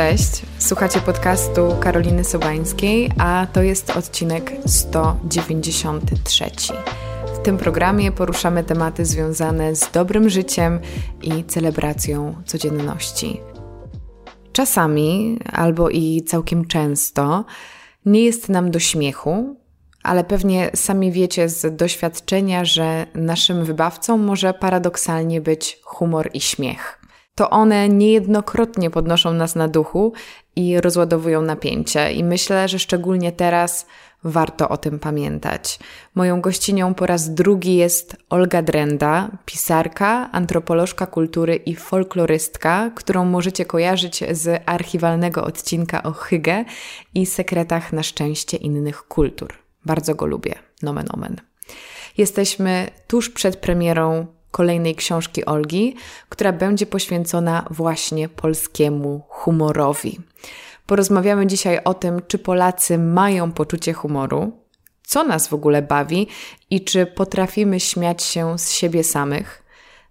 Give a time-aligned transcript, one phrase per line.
[0.00, 6.44] Cześć, słuchacie podcastu Karoliny Sobańskiej, a to jest odcinek 193.
[7.34, 10.80] W tym programie poruszamy tematy związane z dobrym życiem
[11.22, 13.40] i celebracją codzienności.
[14.52, 17.44] Czasami, albo i całkiem często,
[18.06, 19.56] nie jest nam do śmiechu,
[20.02, 26.99] ale pewnie sami wiecie z doświadczenia, że naszym wybawcą może paradoksalnie być humor i śmiech
[27.34, 30.12] to one niejednokrotnie podnoszą nas na duchu
[30.56, 32.12] i rozładowują napięcie.
[32.12, 33.86] I myślę, że szczególnie teraz
[34.24, 35.78] warto o tym pamiętać.
[36.14, 43.64] Moją gościnią po raz drugi jest Olga Drenda, pisarka, antropolożka kultury i folklorystka, którą możecie
[43.64, 46.64] kojarzyć z archiwalnego odcinka o Hygge
[47.14, 49.52] i sekretach na szczęście innych kultur.
[49.84, 50.54] Bardzo go lubię.
[50.82, 51.36] Nomen omen.
[52.18, 55.96] Jesteśmy tuż przed premierą kolejnej książki Olgi,
[56.28, 60.20] która będzie poświęcona właśnie polskiemu humorowi.
[60.86, 64.52] Porozmawiamy dzisiaj o tym, czy Polacy mają poczucie humoru,
[65.02, 66.26] co nas w ogóle bawi
[66.70, 69.62] i czy potrafimy śmiać się z siebie samych.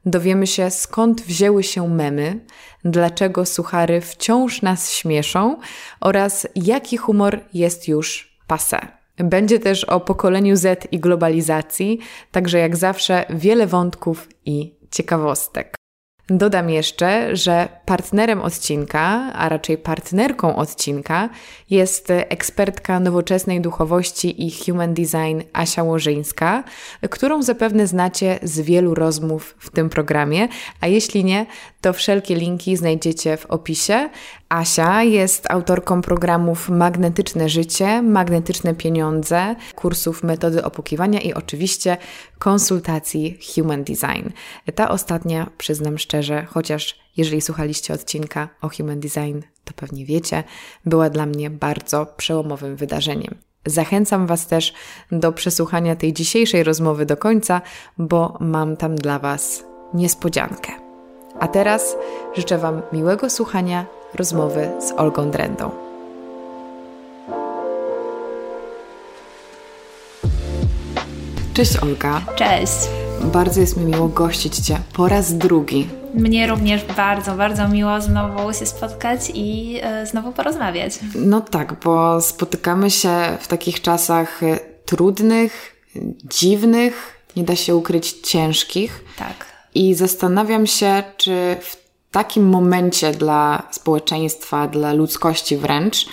[0.06, 2.46] Dowiemy się, skąd wzięły się memy,
[2.86, 5.58] dlaczego suchary wciąż nas śmieszą
[6.00, 8.98] oraz jaki humor jest już passé.
[9.20, 12.00] Będzie też o pokoleniu Z i globalizacji,
[12.31, 15.78] także jak zawsze wiele wątków i ciekawostek.
[16.30, 21.30] Dodam jeszcze, że partnerem odcinka, a raczej partnerką odcinka
[21.69, 26.63] jest ekspertka nowoczesnej duchowości i human design Asia Łożyńska,
[27.09, 30.47] którą zapewne znacie z wielu rozmów w tym programie,
[30.81, 31.45] a jeśli nie,
[31.81, 34.09] to wszelkie linki znajdziecie w opisie.
[34.50, 41.97] Asia jest autorką programów Magnetyczne Życie, Magnetyczne Pieniądze, kursów metody opukiwania i oczywiście
[42.40, 44.30] konsultacji Human Design.
[44.75, 50.44] Ta ostatnia, przyznam szczerze, chociaż jeżeli słuchaliście odcinka o Human Design, to pewnie wiecie,
[50.86, 53.36] była dla mnie bardzo przełomowym wydarzeniem.
[53.66, 54.74] Zachęcam Was też
[55.12, 57.62] do przesłuchania tej dzisiejszej rozmowy do końca,
[57.97, 59.63] bo mam tam dla Was
[59.94, 60.72] niespodziankę.
[61.40, 61.96] A teraz
[62.36, 65.88] życzę Wam miłego słuchania rozmowy z Olgą Drendą.
[71.54, 72.22] Cześć Olga.
[72.36, 72.74] Cześć.
[73.24, 75.88] Bardzo jest mi miło gościć Cię po raz drugi.
[76.14, 81.00] Mnie również bardzo, bardzo miło znowu się spotkać i y, znowu porozmawiać.
[81.16, 85.76] No tak, bo spotykamy się w takich czasach e, trudnych,
[86.24, 89.04] dziwnych, nie da się ukryć ciężkich.
[89.18, 89.46] Tak.
[89.76, 91.78] I zastanawiam się, czy w
[92.12, 96.06] takim momencie dla społeczeństwa, dla ludzkości wręcz,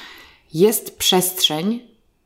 [0.54, 1.80] jest przestrzeń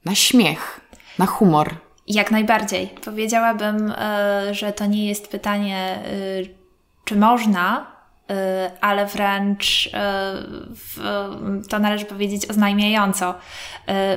[0.04, 0.80] na śmiech,
[1.18, 1.74] na humor.
[2.10, 2.86] Jak najbardziej.
[3.04, 6.00] Powiedziałabym, e, że to nie jest pytanie, e,
[7.04, 7.86] czy można,
[8.30, 9.90] e, ale wręcz
[11.68, 13.34] to należy powiedzieć oznajmiająco.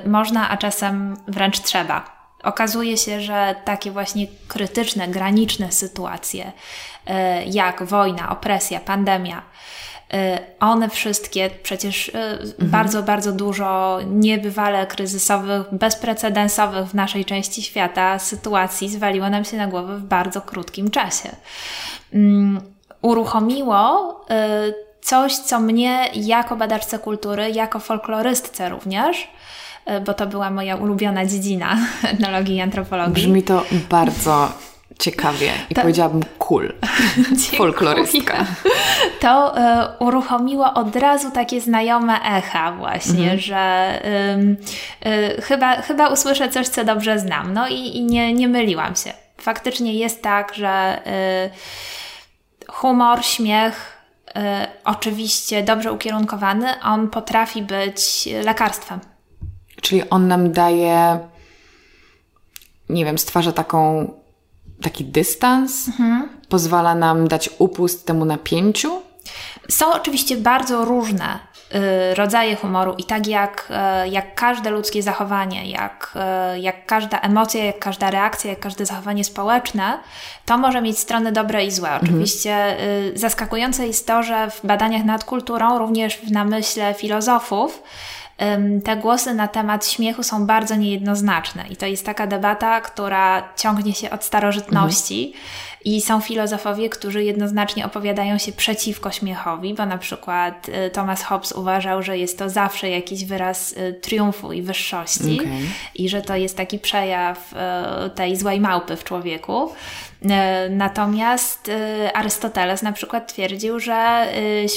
[0.05, 2.05] Można, a czasem wręcz trzeba.
[2.43, 6.51] Okazuje się, że takie właśnie krytyczne, graniczne sytuacje,
[7.45, 9.41] jak wojna, opresja, pandemia,
[10.59, 12.69] one wszystkie, przecież e, mhm.
[12.69, 19.67] bardzo, bardzo dużo niebywale kryzysowych, bezprecedensowych w naszej części świata sytuacji zwaliło nam się na
[19.67, 21.29] głowę w bardzo krótkim czasie.
[22.13, 22.61] Um,
[23.01, 24.15] uruchomiło
[25.01, 29.27] coś, co mnie jako badaczce kultury, jako folklorystce również,
[30.05, 31.77] bo to była moja ulubiona dziedzina
[32.13, 33.13] etnologii i antropologii.
[33.13, 34.49] Brzmi to bardzo
[34.99, 35.81] ciekawie i to...
[35.81, 36.73] powiedziałabym cool.
[37.57, 38.45] Folklorystka.
[39.19, 39.61] To y,
[39.99, 43.39] uruchomiło od razu takie znajome echa właśnie, mhm.
[43.39, 43.93] że
[45.05, 47.53] y, y, chyba, chyba usłyszę coś, co dobrze znam.
[47.53, 49.13] No i, i nie, nie myliłam się.
[49.37, 51.01] Faktycznie jest tak, że
[52.67, 54.03] humor, śmiech,
[54.85, 58.99] oczywiście dobrze ukierunkowany, on potrafi być lekarstwem
[59.83, 61.19] Czyli on nam daje,
[62.89, 64.11] nie wiem, stwarza taką,
[64.81, 66.29] taki dystans, mhm.
[66.49, 69.01] pozwala nam dać upust temu napięciu.
[69.69, 71.39] Są oczywiście bardzo różne
[72.11, 73.71] y, rodzaje humoru i tak jak,
[74.05, 76.13] y, jak każde ludzkie zachowanie, jak,
[76.55, 79.99] y, jak każda emocja, jak każda reakcja, jak każde zachowanie społeczne,
[80.45, 81.89] to może mieć strony dobre i złe.
[81.89, 82.11] Mhm.
[82.11, 82.77] Oczywiście
[83.15, 87.83] zaskakujące jest to, że w badaniach nad kulturą, również w namyśle filozofów,
[88.83, 93.93] te głosy na temat śmiechu są bardzo niejednoznaczne i to jest taka debata, która ciągnie
[93.93, 95.33] się od starożytności.
[95.85, 101.51] I są filozofowie, którzy jednoznacznie opowiadają się przeciwko śmiechowi, bo na przykład y, Thomas Hobbes
[101.51, 105.51] uważał, że jest to zawsze jakiś wyraz y, triumfu i wyższości okay.
[105.95, 109.71] i że to jest taki przejaw y, tej złej małpy w człowieku.
[110.69, 111.71] Natomiast
[112.13, 114.27] Arystoteles na przykład twierdził, że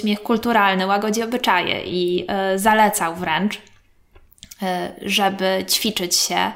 [0.01, 2.27] śmiech kulturalny łagodzi obyczaje i
[2.57, 3.63] zalecał wręcz,
[5.03, 6.53] żeby ćwiczyć się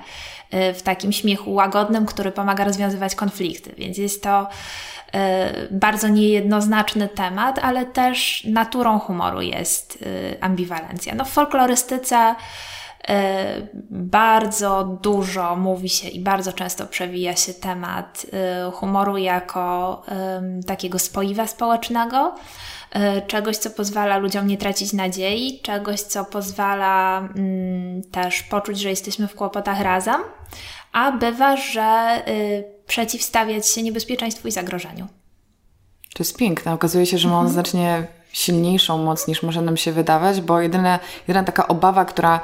[0.51, 3.75] w takim śmiechu łagodnym, który pomaga rozwiązywać konflikty.
[3.79, 4.49] Więc jest to
[5.71, 10.05] bardzo niejednoznaczny temat, ale też naturą humoru jest
[10.41, 11.15] ambiwalencja.
[11.15, 12.35] No w folklorystyce
[13.91, 18.27] bardzo dużo mówi się i bardzo często przewija się temat
[18.73, 20.03] humoru jako
[20.67, 22.35] takiego spoiwa społecznego.
[22.91, 28.91] E, czegoś, co pozwala ludziom nie tracić nadziei, czegoś, co pozwala mm, też poczuć, że
[28.91, 30.21] jesteśmy w kłopotach razem,
[30.93, 35.07] a bywa, że y, przeciwstawiać się niebezpieczeństwu i zagrożeniu.
[36.15, 36.73] To jest piękne.
[36.73, 37.53] Okazuje się, że ma on mhm.
[37.53, 40.99] znacznie silniejszą moc niż może nam się wydawać, bo jedyna,
[41.29, 42.41] jedyna taka obawa, która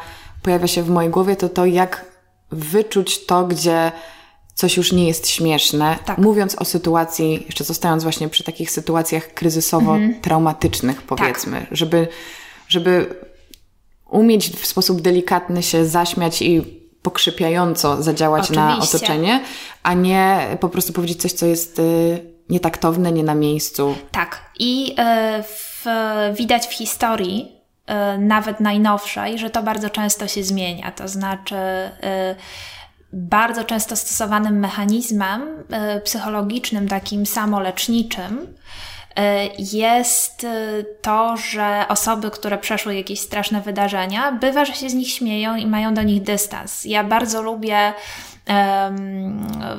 [0.46, 2.04] pojawia się w mojej głowie, to to, jak
[2.50, 3.92] wyczuć to, gdzie
[4.54, 5.98] coś już nie jest śmieszne.
[6.04, 6.18] Tak.
[6.18, 11.06] Mówiąc o sytuacji, jeszcze zostając właśnie przy takich sytuacjach kryzysowo-traumatycznych, mhm.
[11.06, 11.68] powiedzmy, tak.
[11.76, 12.08] żeby,
[12.68, 13.14] żeby
[14.10, 16.62] umieć w sposób delikatny się zaśmiać i
[17.02, 18.66] pokrzypiająco zadziałać Oczywiście.
[18.66, 19.40] na otoczenie,
[19.82, 23.94] a nie po prostu powiedzieć coś, co jest y, nietaktowne, nie na miejscu.
[24.12, 24.50] Tak.
[24.58, 25.86] I y, w,
[26.36, 27.55] widać w historii,
[28.18, 30.92] nawet najnowszej, że to bardzo często się zmienia.
[30.92, 31.56] To znaczy,
[33.12, 38.54] bardzo często stosowanym mechanizmem e, psychologicznym, takim samoleczniczym,
[39.16, 44.94] e, jest e, to, że osoby, które przeszły jakieś straszne wydarzenia, bywa, że się z
[44.94, 46.84] nich śmieją i mają do nich dystans.
[46.84, 47.92] Ja bardzo lubię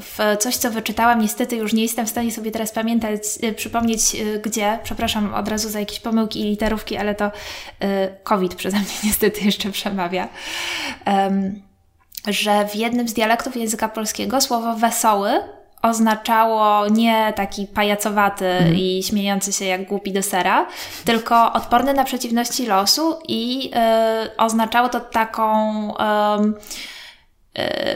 [0.01, 3.21] w coś, co wyczytałam, niestety już nie jestem w stanie sobie teraz pamiętać,
[3.55, 7.31] przypomnieć gdzie, przepraszam od razu za jakieś pomyłki i literówki, ale to
[8.23, 10.27] COVID przeze mnie niestety jeszcze przemawia
[12.27, 15.31] że w jednym z dialektów języka polskiego słowo wesoły
[15.81, 18.75] oznaczało nie taki pajacowaty mm.
[18.75, 20.67] i śmiejący się jak głupi do sera,
[21.05, 23.71] tylko odporny na przeciwności losu i
[24.25, 26.96] y, oznaczało to taką y, y,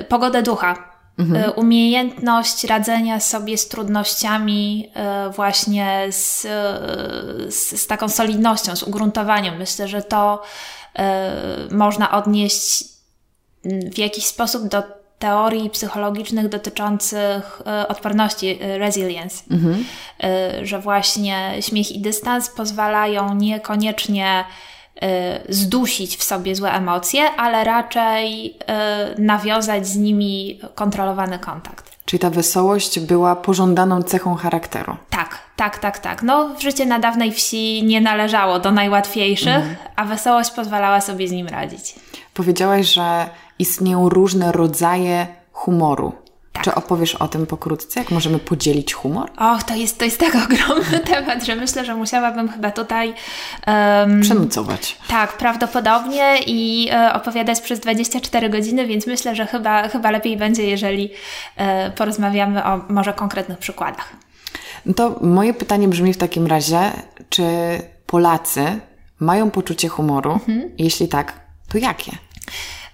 [0.09, 0.91] pogodę ducha.
[1.19, 1.51] Mhm.
[1.55, 4.91] Umiejętność radzenia sobie z trudnościami,
[5.35, 6.41] właśnie z,
[7.49, 9.57] z, z taką solidnością, z ugruntowaniem.
[9.57, 10.41] Myślę, że to
[11.71, 12.83] można odnieść
[13.93, 14.83] w jakiś sposób do
[15.21, 19.85] teorii psychologicznych dotyczących e, odporności, e, resilience, mhm.
[20.23, 24.45] E, że właśnie śmiech i dystans pozwalają niekoniecznie
[25.49, 28.57] zdusić w sobie złe emocje, ale raczej
[29.17, 31.91] nawiązać z nimi kontrolowany kontakt.
[32.05, 34.95] Czyli ta wesołość była pożądaną cechą charakteru.
[35.09, 36.23] Tak, tak, tak, tak.
[36.23, 39.75] No, życie na dawnej wsi nie należało do najłatwiejszych, mhm.
[39.95, 41.95] a wesołość pozwalała sobie z nim radzić.
[42.33, 43.29] Powiedziałaś, że
[43.59, 46.13] istnieją różne rodzaje humoru.
[46.53, 46.63] Tak.
[46.63, 47.99] Czy opowiesz o tym pokrótce?
[47.99, 49.31] Jak możemy podzielić humor?
[49.37, 53.13] Och, to jest, to jest tak ogromny temat, że myślę, że musiałabym chyba tutaj...
[53.67, 54.97] Um, Przenucować.
[55.07, 60.63] Tak, prawdopodobnie i e, opowiadać przez 24 godziny, więc myślę, że chyba, chyba lepiej będzie,
[60.63, 61.11] jeżeli
[61.55, 64.13] e, porozmawiamy o może konkretnych przykładach.
[64.85, 66.79] No to moje pytanie brzmi w takim razie,
[67.29, 67.43] czy
[68.05, 68.79] Polacy
[69.19, 70.31] mają poczucie humoru?
[70.31, 70.71] Mhm.
[70.77, 71.33] Jeśli tak,
[71.69, 72.11] to jakie?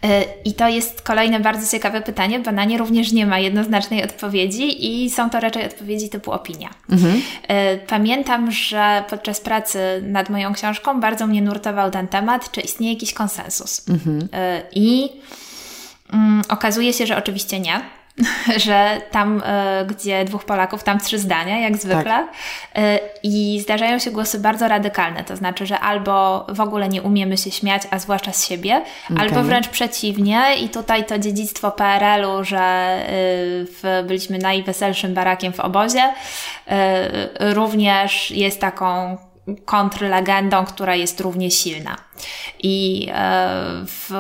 [0.04, 4.04] E, I to jest kolejne bardzo ciekawe pytanie, bo na nie również nie ma jednoznacznej
[4.04, 6.70] odpowiedzi i są to raczej odpowiedzi typu opinia.
[6.90, 7.22] Mhm.
[7.48, 12.94] E, pamiętam, że podczas pracy nad moją książką bardzo mnie nurtował ten temat, czy istnieje
[12.94, 13.90] jakiś konsensus.
[13.90, 14.28] Mhm.
[14.34, 15.10] E, I
[16.14, 17.82] mm, okazuje się, że oczywiście nie.
[18.66, 22.04] że tam, e, gdzie dwóch Polaków, tam trzy zdania, jak zwykle.
[22.04, 22.28] Tak.
[22.76, 27.38] E, I zdarzają się głosy bardzo radykalne, to znaczy, że albo w ogóle nie umiemy
[27.38, 28.82] się śmiać, a zwłaszcza z siebie,
[29.12, 29.24] okay.
[29.24, 30.42] albo wręcz przeciwnie.
[30.62, 33.06] I tutaj to dziedzictwo PRL-u, że e,
[33.66, 36.14] w, byliśmy najweselszym barakiem w obozie,
[37.40, 39.18] również jest taką
[39.66, 41.98] kontrlegendą, która jest równie silna.
[42.60, 43.50] I e,
[43.86, 44.12] w,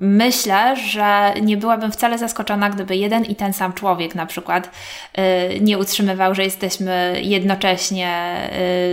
[0.00, 4.70] myślę, że nie byłabym wcale zaskoczona, gdyby jeden i ten sam człowiek na przykład
[5.12, 8.10] e, nie utrzymywał, że jesteśmy jednocześnie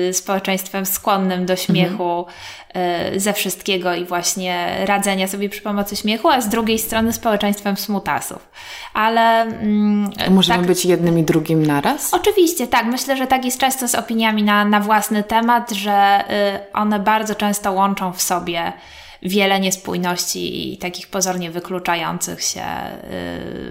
[0.09, 2.62] e, społeczeństwem skłonnym do śmiechu, mhm
[3.15, 8.49] ze wszystkiego i właśnie radzenia sobie przy pomocy śmiechu, a z drugiej strony społeczeństwem smutasów.
[8.93, 9.41] Ale.
[9.41, 12.13] Mm, możemy tak, być jednym i drugim naraz?
[12.13, 12.85] Oczywiście, tak.
[12.85, 16.23] Myślę, że tak jest często z opiniami na, na własny temat, że
[16.69, 18.73] y, one bardzo często łączą w sobie
[19.21, 22.65] wiele niespójności i takich pozornie wykluczających się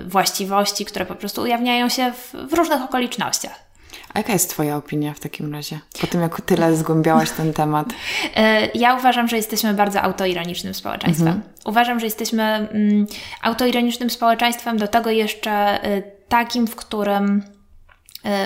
[0.00, 3.71] y, właściwości, które po prostu ujawniają się w, w różnych okolicznościach.
[4.14, 5.80] A jaka jest Twoja opinia w takim razie?
[6.00, 7.86] Po tym, jak tyle zgłębiałaś ten temat.
[8.36, 11.28] E, ja uważam, że jesteśmy bardzo autoironicznym społeczeństwem.
[11.28, 11.52] Mhm.
[11.64, 13.06] Uważam, że jesteśmy mm,
[13.42, 17.42] autoironicznym społeczeństwem, do tego jeszcze y, takim, w którym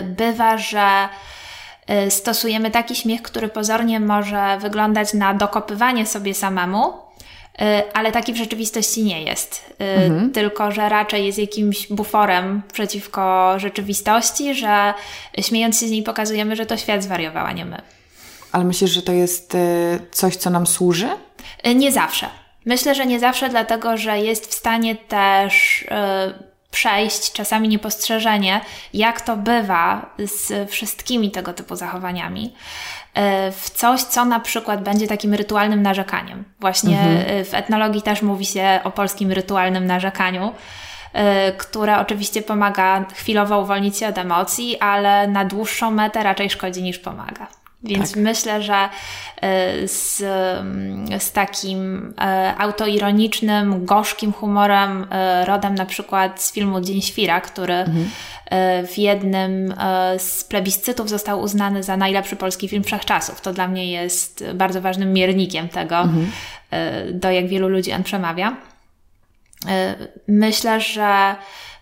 [0.01, 1.09] y, bywa, że
[2.07, 7.06] y, stosujemy taki śmiech, który pozornie może wyglądać na dokopywanie sobie samemu,
[7.95, 9.75] ale taki w rzeczywistości nie jest.
[9.81, 10.33] Y, mhm.
[10.33, 14.95] Tylko, że raczej jest jakimś buforem przeciwko rzeczywistości, że
[15.41, 17.83] śmiejąc się z niej pokazujemy, że to świat zwariował, a nie my.
[18.53, 19.59] Ale myślisz, że to jest y,
[20.11, 21.09] coś, co nam służy?
[21.75, 22.27] Nie zawsze.
[22.65, 25.85] Myślę, że nie zawsze, dlatego że jest w stanie też
[26.71, 28.61] przejść czasami niepostrzeżenie,
[28.95, 32.55] jak to bywa z wszystkimi tego typu zachowaniami.
[33.17, 36.45] E, w coś, co na przykład będzie takim rytualnym narzekaniem.
[36.61, 37.41] Właśnie mhm.
[37.41, 40.53] E, w etnologii też mówi się o polskim rytualnym narzekaniu
[41.13, 46.83] e, które oczywiście pomaga chwilowo uwolnić się od emocji, ale na dłuższą metę raczej szkodzi
[46.83, 47.47] niż pomaga.
[47.87, 48.23] Więc tak.
[48.23, 48.89] myślę, że
[49.87, 50.17] z,
[51.23, 52.15] z takim
[52.59, 55.07] autoironicznym, gorzkim humorem,
[55.45, 58.11] rodem na przykład z filmu Dzień Świra, który mhm.
[58.51, 63.41] E, w jednym e, z plebiscytów został uznany za najlepszy polski film wszechczasów.
[63.41, 66.31] To dla mnie jest bardzo ważnym miernikiem tego, mhm.
[66.71, 68.57] E, do jak wielu ludzi on przemawia.
[70.29, 71.37] Myślę, że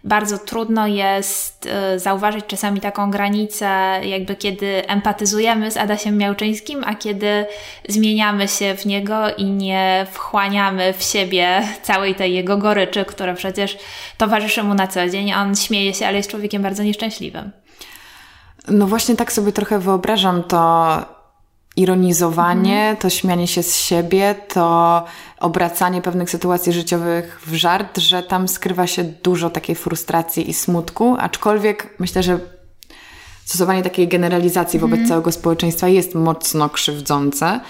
[0.04, 3.66] bardzo trudno jest y, zauważyć czasami taką granicę,
[4.02, 7.46] jakby kiedy empatyzujemy z Adasiem Miałczyńskim, a kiedy
[7.88, 13.78] zmieniamy się w niego i nie wchłaniamy w siebie całej tej jego goryczy, która przecież
[14.18, 15.32] towarzyszy mu na co dzień.
[15.32, 17.50] On śmieje się, ale jest człowiekiem bardzo nieszczęśliwym.
[18.68, 21.13] No właśnie tak sobie trochę wyobrażam to
[21.76, 22.96] ironizowanie, mhm.
[22.96, 25.04] to śmianie się z siebie, to
[25.38, 31.16] obracanie pewnych sytuacji życiowych w żart, że tam skrywa się dużo takiej frustracji i smutku,
[31.18, 32.38] aczkolwiek myślę, że
[33.44, 35.08] stosowanie takiej generalizacji wobec mhm.
[35.08, 37.60] całego społeczeństwa jest mocno krzywdzące.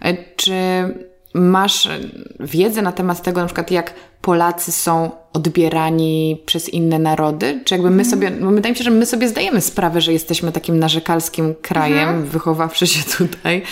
[0.00, 0.54] E, czy
[1.34, 1.88] masz
[2.40, 7.60] wiedzę na temat tego, na przykład jak Polacy są odbierani przez inne narody?
[7.64, 8.10] Czy jakby my mhm.
[8.10, 12.08] sobie, no wydaje mi się, że my sobie zdajemy sprawę, że jesteśmy takim narzekalskim krajem,
[12.08, 12.26] mhm.
[12.26, 13.62] wychowawszy się tutaj,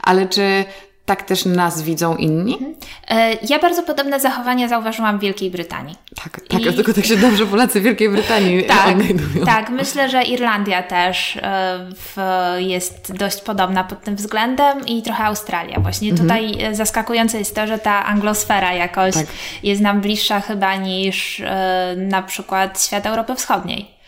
[0.00, 0.64] ale czy
[1.10, 2.52] tak też nas widzą inni?
[2.52, 2.74] Mhm.
[3.08, 5.96] E, ja bardzo podobne zachowania zauważyłam w Wielkiej Brytanii.
[6.24, 6.74] Tak, tak, I...
[6.74, 9.46] tylko tak się dobrze Polacy w Wielkiej Brytanii tak, odnajdują.
[9.46, 11.40] Tak, myślę, że Irlandia też e,
[11.94, 12.16] w,
[12.58, 15.80] jest dość podobna pod tym względem i trochę Australia.
[15.80, 16.28] Właśnie mhm.
[16.28, 19.26] tutaj e, zaskakujące jest to, że ta anglosfera jakoś tak.
[19.62, 21.42] jest nam bliższa chyba niż
[21.96, 24.00] na przykład świat Europy Wschodniej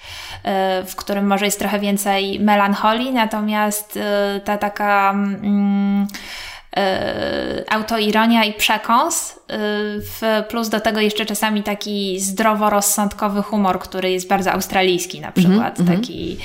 [0.86, 3.98] w którym może jest trochę więcej melancholii, natomiast
[4.44, 6.06] ta taka mm,
[7.70, 9.58] autoironia i przekąs, e,
[9.98, 15.80] w plus do tego jeszcze czasami taki zdroworozsądkowy humor, który jest bardzo australijski na przykład.
[15.80, 15.96] Mm -hmm.
[15.96, 16.36] taki,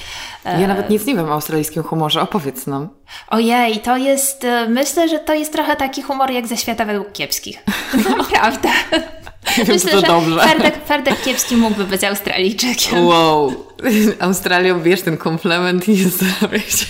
[0.45, 2.89] e, ja nawet nic nie wiem o australijskim humorze, opowiedz nam.
[3.27, 7.63] Ojej, to jest, myślę, że to jest trochę taki humor jak ze świata według kiepskich.
[8.17, 8.69] Naprawdę.
[9.67, 10.39] Myślę, to że dobrze.
[10.39, 13.05] Ferdek, Ferdek Kiepski mógłby być Australijczykiem.
[13.05, 13.65] Wow.
[14.19, 16.85] Australią bierz ten komplement nie zastanawiaj się.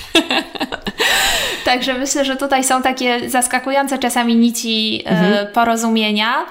[1.67, 5.47] Także myślę, że tutaj są takie zaskakujące czasami nici e, mhm.
[5.47, 6.45] porozumienia.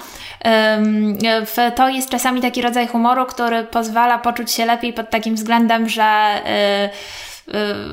[1.76, 6.02] To jest czasami taki rodzaj humoru, który pozwala poczuć się lepiej pod takim względem, że
[6.02, 6.90] e,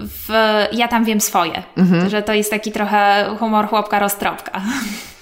[0.02, 0.30] w,
[0.72, 1.64] ja tam wiem swoje.
[1.78, 2.10] Mhm.
[2.10, 4.62] Że to jest taki trochę humor chłopka roztropka.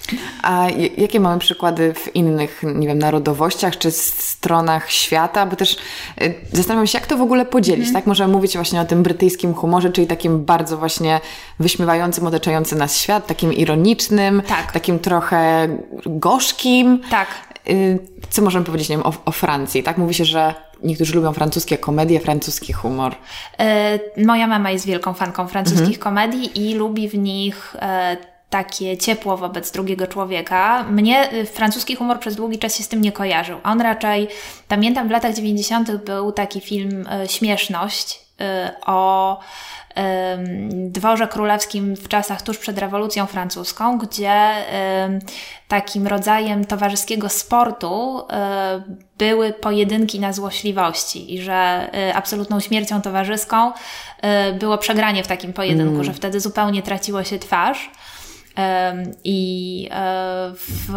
[0.42, 0.66] A
[0.96, 5.46] jakie mamy przykłady w innych, nie wiem, narodowościach czy stronach świata?
[5.46, 5.76] Bo też
[6.22, 7.94] y, zastanawiam się, jak to w ogóle podzielić, mm.
[7.94, 8.06] tak?
[8.06, 11.20] Możemy mówić właśnie o tym brytyjskim humorze, czyli takim bardzo właśnie
[11.60, 14.72] wyśmiewającym, otaczającym nas świat, takim ironicznym, tak.
[14.72, 15.68] takim trochę
[16.06, 17.00] gorzkim.
[17.10, 17.28] Tak.
[17.70, 17.98] Y,
[18.30, 19.98] co możemy powiedzieć, nie wiem, o, o Francji, tak?
[19.98, 23.14] Mówi się, że niektórzy lubią francuskie komedie, francuski humor.
[23.58, 25.98] E, moja mama jest wielką fanką francuskich mhm.
[25.98, 28.16] komedii i lubi w nich e,
[28.52, 30.84] takie ciepło wobec drugiego człowieka.
[30.84, 33.58] Mnie y, francuski humor przez długi czas się z tym nie kojarzył.
[33.64, 34.28] On raczej,
[34.68, 35.96] pamiętam w latach 90.
[35.96, 38.44] był taki film y, Śmieszność y,
[38.86, 39.40] o
[40.72, 44.50] dworze królewskim w czasach tuż przed rewolucją francuską, gdzie
[45.68, 48.22] takim rodzajem towarzyskiego sportu
[49.18, 53.72] były pojedynki na złośliwości i że absolutną śmiercią towarzyską
[54.58, 56.04] było przegranie w takim pojedynku, mm.
[56.04, 57.90] że wtedy zupełnie traciło się twarz.
[59.24, 60.92] I e, w,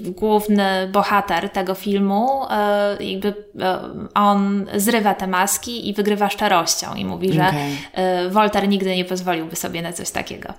[0.00, 3.78] główny bohater tego filmu, e, jakby e,
[4.14, 8.30] on zrywa te maski i wygrywa szczerością i mówi, że okay.
[8.30, 10.52] Wolter nigdy nie pozwoliłby sobie na coś takiego.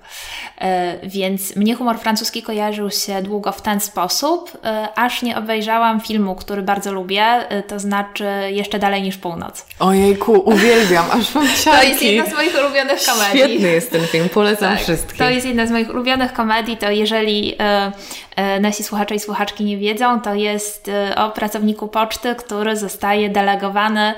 [1.02, 4.58] Więc mnie humor francuski kojarzył się długo w ten sposób,
[4.96, 7.24] aż nie obejrzałam filmu, który bardzo lubię,
[7.68, 9.66] to znaczy Jeszcze dalej niż północ.
[9.78, 11.80] Ojejku, uwielbiam, aż mam ciarki.
[11.80, 13.40] To jest jedna z moich ulubionych komedii.
[13.40, 15.18] Świetny jest ten film, polecam tak, wszystkim.
[15.18, 17.92] To jest jedna z moich ulubionych komedii, to jeżeli e,
[18.36, 23.28] e, nasi słuchacze i słuchaczki nie wiedzą, to jest e, o pracowniku poczty, który zostaje
[23.30, 24.14] delegowany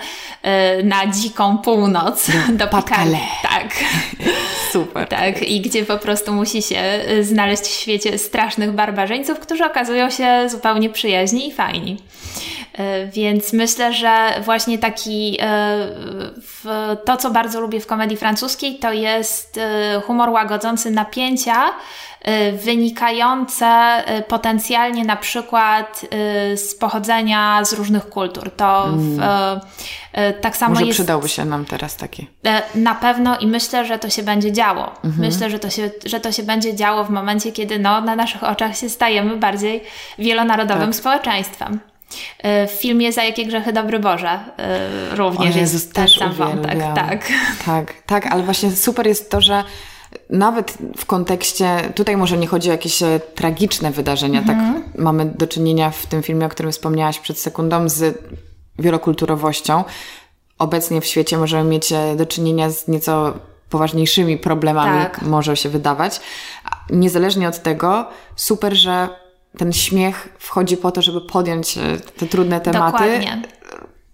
[0.85, 3.19] na dziką północ do, Pikale.
[3.43, 3.69] Tak.
[4.73, 5.09] Super.
[5.09, 6.83] Tak, i gdzie po prostu musi się
[7.23, 11.97] znaleźć w świecie strasznych barbarzyńców, którzy okazują się zupełnie przyjaźni i fajni.
[12.79, 15.39] E, więc myślę, że właśnie taki
[17.05, 19.61] to, co bardzo lubię w komedii francuskiej, to jest
[20.07, 21.65] humor łagodzący napięcia,
[22.53, 26.07] wynikające potencjalnie na przykład
[26.57, 28.51] z pochodzenia z różnych kultur.
[28.51, 29.61] To w, mm.
[30.41, 30.97] tak samo Może jest.
[30.97, 32.29] przydałby się nam teraz taki.
[32.75, 34.95] Na pewno i myślę, że to się będzie działo.
[35.05, 35.19] Mhm.
[35.19, 38.45] Myślę, że to, się, że to się będzie działo w momencie, kiedy no, na naszych
[38.45, 39.85] oczach się stajemy bardziej
[40.19, 40.95] wielonarodowym tak.
[40.95, 41.81] społeczeństwem.
[42.45, 44.41] W filmie Za jakie grzechy dobry Boże
[45.11, 46.79] również o Jezus, jest ten sam wątek.
[46.95, 47.29] Tak.
[47.67, 49.65] tak, tak, ale właśnie super jest to, że
[50.31, 54.83] nawet w kontekście, tutaj może nie chodzi o jakieś e, tragiczne wydarzenia, tak mhm.
[54.83, 58.23] tak mamy do czynienia w tym filmie, o którym wspomniałaś przed sekundą, z
[58.79, 59.85] wielokulturowością.
[60.59, 63.35] Obecnie w świecie możemy mieć e, do czynienia z nieco
[63.71, 65.23] poważniejszymi problemami, tak.
[65.23, 66.21] może się wydawać.
[66.91, 69.09] Niezależnie od tego, super, że
[69.59, 71.81] ten śmiech wchodzi po to, żeby podjąć e,
[72.17, 72.93] te trudne tematy.
[72.93, 73.43] Dokładnie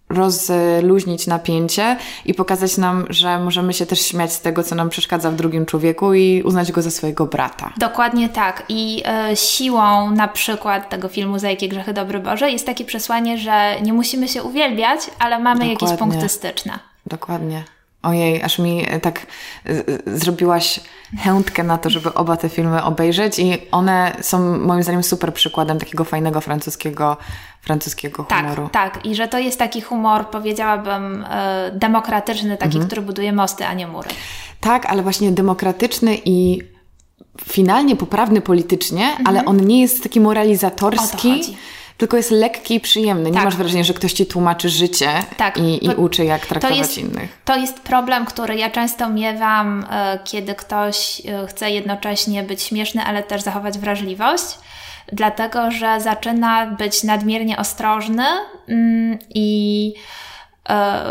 [0.08, 5.30] rozluźnić napięcie i pokazać nam, że możemy się też śmiać z tego, co nam przeszkadza
[5.30, 7.72] w drugim człowieku i uznać go za swojego brata.
[7.76, 8.62] Dokładnie tak.
[8.68, 13.38] I e, siłą na przykład tego filmu Za jakie grzechy dobry Boże jest takie przesłanie,
[13.38, 15.86] że nie musimy się uwielbiać, ale mamy Dokładnie.
[15.86, 16.78] jakieś punkty styczne.
[17.06, 17.64] Dokładnie.
[18.04, 19.26] Ojej, aż mi e, tak
[19.66, 19.72] e,
[20.18, 20.80] zrobiłaś
[21.18, 25.78] chętkę na to, żeby oba te filmy obejrzeć i one są moim zdaniem super przykładem
[25.78, 27.16] takiego fajnego francuskiego,
[27.60, 28.68] francuskiego tak, humoru.
[28.72, 29.06] Tak, tak.
[29.06, 32.86] I że to jest taki humor, powiedziałabym, e, demokratyczny, taki, mhm.
[32.86, 34.08] który buduje mosty, a nie mury.
[34.60, 36.58] Tak, ale właśnie demokratyczny i
[37.42, 39.26] finalnie poprawny politycznie, mhm.
[39.26, 41.30] ale on nie jest taki moralizatorski.
[41.30, 41.56] O to chodzi
[41.96, 43.30] tylko jest lekki i przyjemny.
[43.30, 43.44] Nie tak.
[43.44, 45.58] masz wrażenia, że ktoś ci tłumaczy życie tak.
[45.58, 47.42] i, i uczy, jak traktować to jest, innych.
[47.44, 53.02] To jest problem, który ja często miewam, e, kiedy ktoś e, chce jednocześnie być śmieszny,
[53.02, 54.44] ale też zachować wrażliwość.
[55.12, 58.26] Dlatego, że zaczyna być nadmiernie ostrożny
[58.68, 59.94] mm, i
[60.68, 61.04] e,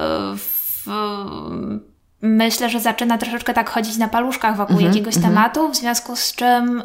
[2.21, 5.33] myślę, że zaczyna troszeczkę tak chodzić na paluszkach wokół mm -hmm, jakiegoś mm -hmm.
[5.33, 6.83] tematu, w związku z czym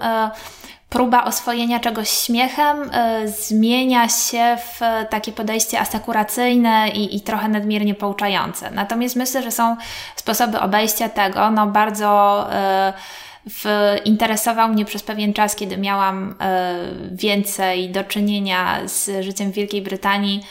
[0.88, 7.94] próba oswojenia czegoś śmiechem y, zmienia się w takie podejście asekuracyjne i, i trochę nadmiernie
[7.94, 8.70] pouczające.
[8.70, 9.76] Natomiast myślę, że są
[10.16, 12.92] sposoby obejścia tego, no bardzo y,
[13.50, 16.34] w, interesował mnie przez pewien czas, kiedy miałam y,
[17.12, 20.44] więcej do czynienia z życiem w Wielkiej Brytanii,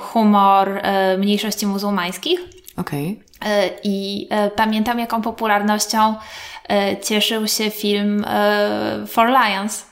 [0.00, 0.82] humor
[1.18, 2.40] mniejszości muzułmańskich.
[2.76, 3.20] Okej.
[3.40, 3.70] Okay.
[3.84, 6.14] I pamiętam, jaką popularnością
[6.59, 6.59] E,
[7.02, 9.86] cieszył się film e, For Lions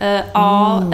[0.00, 0.92] e, o mm.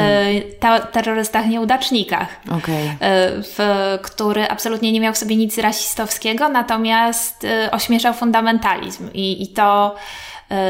[0.93, 2.97] terrorystach nieudacznikach, okay.
[3.43, 3.59] w,
[4.03, 9.95] który absolutnie nie miał w sobie nic rasistowskiego, natomiast ośmieszał fundamentalizm i, i to,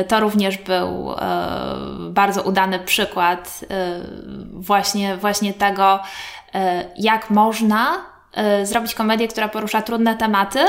[0.09, 1.15] to również był
[1.99, 3.61] bardzo udany przykład
[4.53, 6.01] właśnie, właśnie tego,
[6.97, 8.05] jak można
[8.65, 10.61] zrobić komedię, która porusza trudne tematy,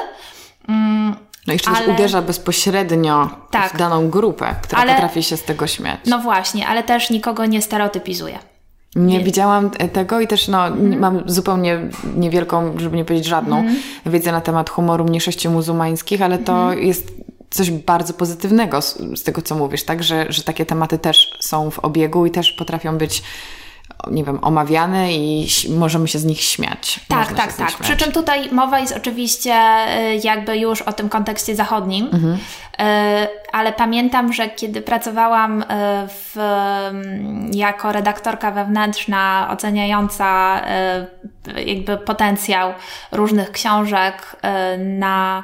[0.70, 1.16] mm,
[1.48, 1.94] no i jeszcze ale...
[1.94, 3.74] uderza bezpośrednio tak.
[3.74, 4.94] w daną grupę, która ale...
[4.94, 6.00] potrafi się z tego śmiać.
[6.06, 8.40] No właśnie, ale też nikogo nie stereotypizuje.
[8.96, 11.00] Nie, nie, widziałam tego i też no, mm.
[11.00, 11.80] mam zupełnie
[12.16, 13.76] niewielką, żeby nie powiedzieć żadną, mm.
[14.06, 16.86] wiedzę na temat humoru mniejszości muzułmańskich, ale to mm.
[16.86, 17.14] jest
[17.50, 20.04] coś bardzo pozytywnego z, z, tego, co mówisz, tak?
[20.04, 23.24] Że, że takie tematy też są w obiegu i też potrafią być
[24.12, 27.00] nie wiem, omawiane i możemy się z nich śmiać.
[27.08, 27.74] Tak, tak, tak.
[27.80, 32.34] Przy czym tutaj mowa jest oczywiście y, jakby już o tym kontekście zachodnim, mhm.
[32.34, 32.78] Y,
[33.52, 35.66] ale pamiętam, że kiedy pracowałam y,
[36.08, 40.62] w, mm, jako redaktorka wewnętrzna oceniająca
[41.66, 42.74] jakby potencjał
[43.12, 44.36] różnych książek
[44.78, 45.44] na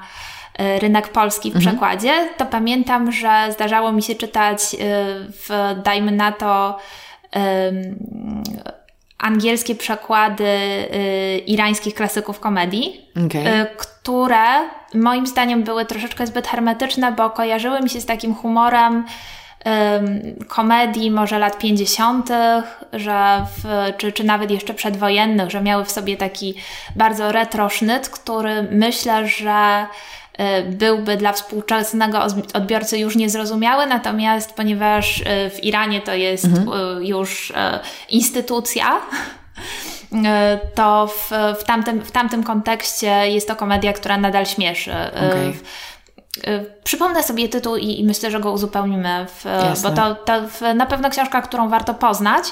[0.58, 1.72] rynek polski w mhm.
[1.72, 4.62] przekładzie, to pamiętam, że zdarzało mi się czytać
[5.32, 6.78] w, dajmy na to,
[9.18, 13.68] angielskie przekłady y, irańskich klasyków komedii, okay.
[13.78, 14.44] które
[14.94, 19.06] moim zdaniem były troszeczkę zbyt hermetyczne, bo kojarzyły mi się z takim humorem
[20.48, 22.30] komedii może lat 50.,
[22.94, 26.54] że w, czy, czy nawet jeszcze przedwojennych, że miały w sobie taki
[26.96, 29.86] bardzo retro sznyt, który myślę, że
[30.66, 32.20] byłby dla współczesnego
[32.54, 36.98] odbiorcy już niezrozumiały, natomiast ponieważ y, w Iranie to jest mhm.
[37.02, 37.54] Y, już
[38.10, 39.02] instytucja,
[40.76, 44.92] to w, w, tamtym, w tamtym kontekście jest to komedia, która nadal śmieszy.
[45.16, 45.54] Okay.
[46.48, 49.46] Y, przypomnę sobie tytuł i, i, myślę, że go uzupełnimy, w,
[49.84, 52.44] bo to, to w, na pewno książka, którą warto poznać,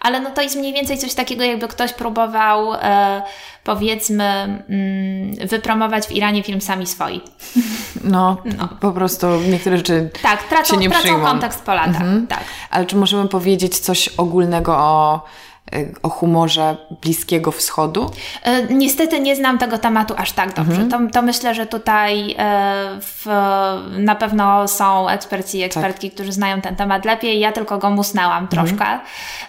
[0.00, 3.22] ale no to jest mniej więcej coś takiego, jakby ktoś próbował e,
[3.64, 4.24] powiedzmy
[4.68, 7.20] mm, wypromować w Iranie film sami swoi.
[8.04, 11.24] No, no, po prostu niektóre rzeczy tak, tracą, się nie tracą przyjmą.
[11.24, 12.00] kontekst po latach.
[12.00, 12.26] Mhm.
[12.26, 12.44] Tak.
[12.70, 15.24] Ale czy możemy powiedzieć coś ogólnego o
[16.02, 18.10] o humorze Bliskiego Wschodu?
[18.42, 20.82] E, niestety nie znam tego tematu aż tak dobrze.
[20.82, 21.08] Mhm.
[21.08, 23.26] To, to, myślę, że tutaj e, w,
[23.98, 26.14] na pewno są eksperci i ekspertki, tak.
[26.14, 27.40] którzy znają ten temat lepiej.
[27.40, 28.48] Ja tylko go musnęłam mhm.
[28.48, 28.86] troszkę,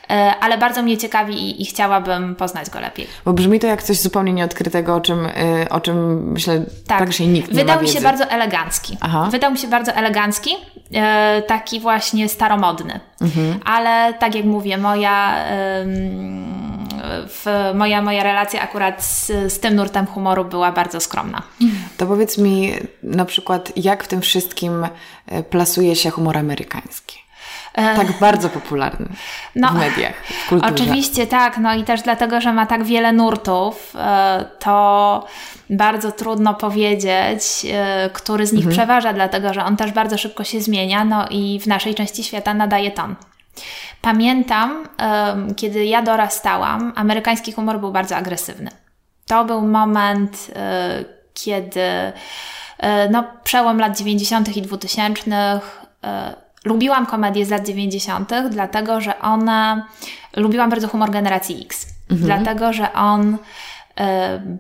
[0.10, 3.08] e, ale bardzo mnie ciekawi i, i, chciałabym poznać go lepiej.
[3.26, 5.28] Bo brzmi to jak coś zupełnie nieodkrytego, o czym,
[5.70, 6.98] o czym myślę tak.
[6.98, 8.98] praktycznie nikt Wydał nie mi się bardzo elegancki.
[9.02, 9.28] Aha.
[9.32, 10.56] Wydał mi się bardzo elegancki,
[11.48, 13.00] taki właśnie staromodny.
[13.22, 13.60] Mhm.
[13.66, 15.46] Ale tak jak mówię, moja
[17.74, 21.42] moja, moja relacja akurat z, z tym nurtem humoru była bardzo skromna.
[21.98, 22.74] To powiedz mi
[23.04, 24.88] na przykład, jak w tym wszystkim
[25.28, 27.27] e, plasuje się humor amerykański?
[27.78, 29.08] E, tak bardzo popularny
[29.56, 30.14] no, w mediach,
[30.46, 30.74] w kulturze.
[30.74, 35.26] Oczywiście tak, no i też dlatego, że ma tak wiele nurtów, e, to
[35.70, 37.66] bardzo trudno powiedzieć,
[38.14, 38.76] który z nich mhm.
[38.76, 42.54] przeważa, dlatego że on też bardzo szybko się zmienia, no i w naszej części świata
[42.54, 43.16] nadaje ton.
[44.02, 44.88] Pamiętam,
[45.56, 48.72] kiedy ja dorastałam, amerykański humor był bardzo agresywny.
[49.28, 51.82] To był moment, e, kiedy
[52.78, 54.58] e, no, przełom lat 90.
[54.58, 55.60] i 2000.
[56.66, 59.84] Lubiłam komedie z lat 90., dlatego że one.
[60.36, 62.28] Lubiłam bardzo humor generacji X, mhm.
[62.28, 63.38] dlatego że on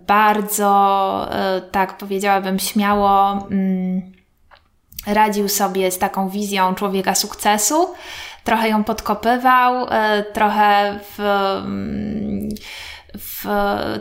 [0.08, 1.30] bardzo,
[1.72, 4.02] tak powiedziałabym, śmiało mm,
[5.08, 7.94] radził sobie z taką wizją człowieka sukcesu,
[8.44, 11.20] trochę ją podkopywał, e, trochę w,
[13.18, 13.46] w,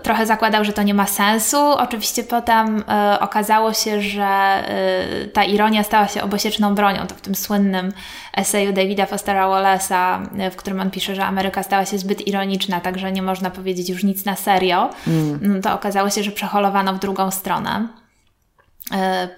[0.03, 1.59] trochę zakładał, że to nie ma sensu.
[1.59, 7.07] Oczywiście potem e, okazało się, że e, ta ironia stała się obosieczną bronią.
[7.07, 7.93] To w tym słynnym
[8.37, 13.13] eseju Davida Fostera Wallace'a, w którym on pisze, że Ameryka stała się zbyt ironiczna, także
[13.13, 14.91] nie można powiedzieć już nic na serio.
[15.07, 15.39] Mm.
[15.43, 17.89] No to okazało się, że przeholowano w drugą stronę.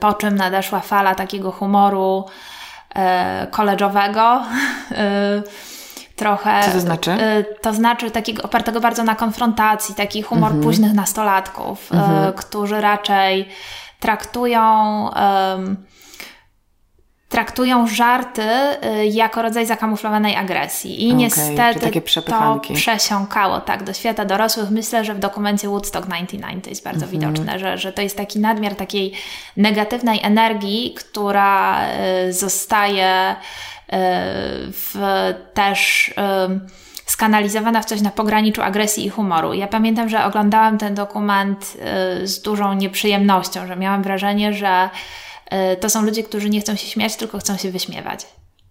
[0.01, 2.25] Po czym nadeszła fala takiego humoru,
[2.95, 4.43] e, koleżowego.
[6.18, 6.62] Trochę.
[6.64, 7.11] Co to znaczy?
[7.11, 10.62] E, to znaczy takiego opartego bardzo na konfrontacji, taki humor mhm.
[10.62, 12.33] późnych nastolatków, e, mhm.
[12.33, 13.48] którzy raczej
[14.00, 15.09] traktują
[17.28, 21.04] traktują żarty y, jako rodzaj zakamuflowanej agresji.
[21.04, 24.70] I okay, niestety to przesiąkało tak do świata dorosłych.
[24.70, 27.20] Myślę, że w dokumencie Woodstock 99 to jest bardzo mm -hmm.
[27.20, 29.12] widoczne, że, że to jest taki nadmiar takiej
[29.57, 31.81] negatywnej energii, która
[32.28, 33.78] y, zostaje y,
[34.72, 34.94] w,
[35.55, 36.14] też
[37.07, 39.55] skanalizowana w coś na pograniczu agresji i humoru.
[39.55, 41.77] Ja pamiętam, że oglądałam ten dokument
[42.22, 44.90] z dużą nieprzyjemnością, że miałam wrażenie, że
[45.51, 48.27] E, to są ludzie, którzy nie chcą się śmiać, tylko chcą się wyśmiewać.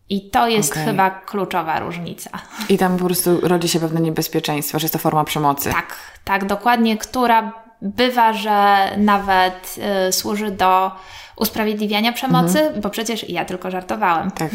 [0.09, 0.85] I to jest okay.
[0.85, 2.29] chyba kluczowa różnica.
[2.69, 5.71] I tam po prostu rodzi się pewne niebezpieczeństwo, że jest to forma przemocy.
[5.71, 7.51] Tak, tak, dokładnie, która
[7.81, 9.75] bywa, że nawet
[10.07, 10.91] y, służy do
[11.37, 12.81] usprawiedliwiania przemocy, mhm.
[12.81, 14.31] bo przecież ja tylko żartowałem.
[14.31, 14.51] Tak.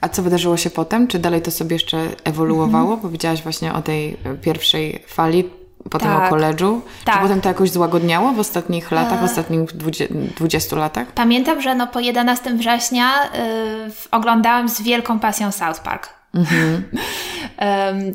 [0.00, 1.08] A co wydarzyło się potem?
[1.08, 2.92] Czy dalej to sobie jeszcze ewoluowało?
[2.92, 3.00] Mhm.
[3.00, 5.44] Powiedziałaś właśnie o tej pierwszej fali
[5.90, 6.26] potem tak.
[6.26, 6.80] o koledżu.
[7.04, 7.14] Tak.
[7.14, 9.24] Czy potem to jakoś złagodniało w ostatnich latach, w e.
[9.24, 9.70] ostatnich
[10.36, 11.12] 20 latach?
[11.12, 13.28] Pamiętam, że no po 11 września y,
[14.10, 16.08] oglądałam z wielką pasją South Park.
[16.34, 16.82] Mhm.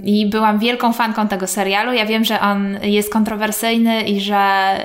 [0.04, 1.93] I byłam wielką fanką tego serialu.
[1.93, 4.75] Ja wiem, że on jest kontrowersyjny i że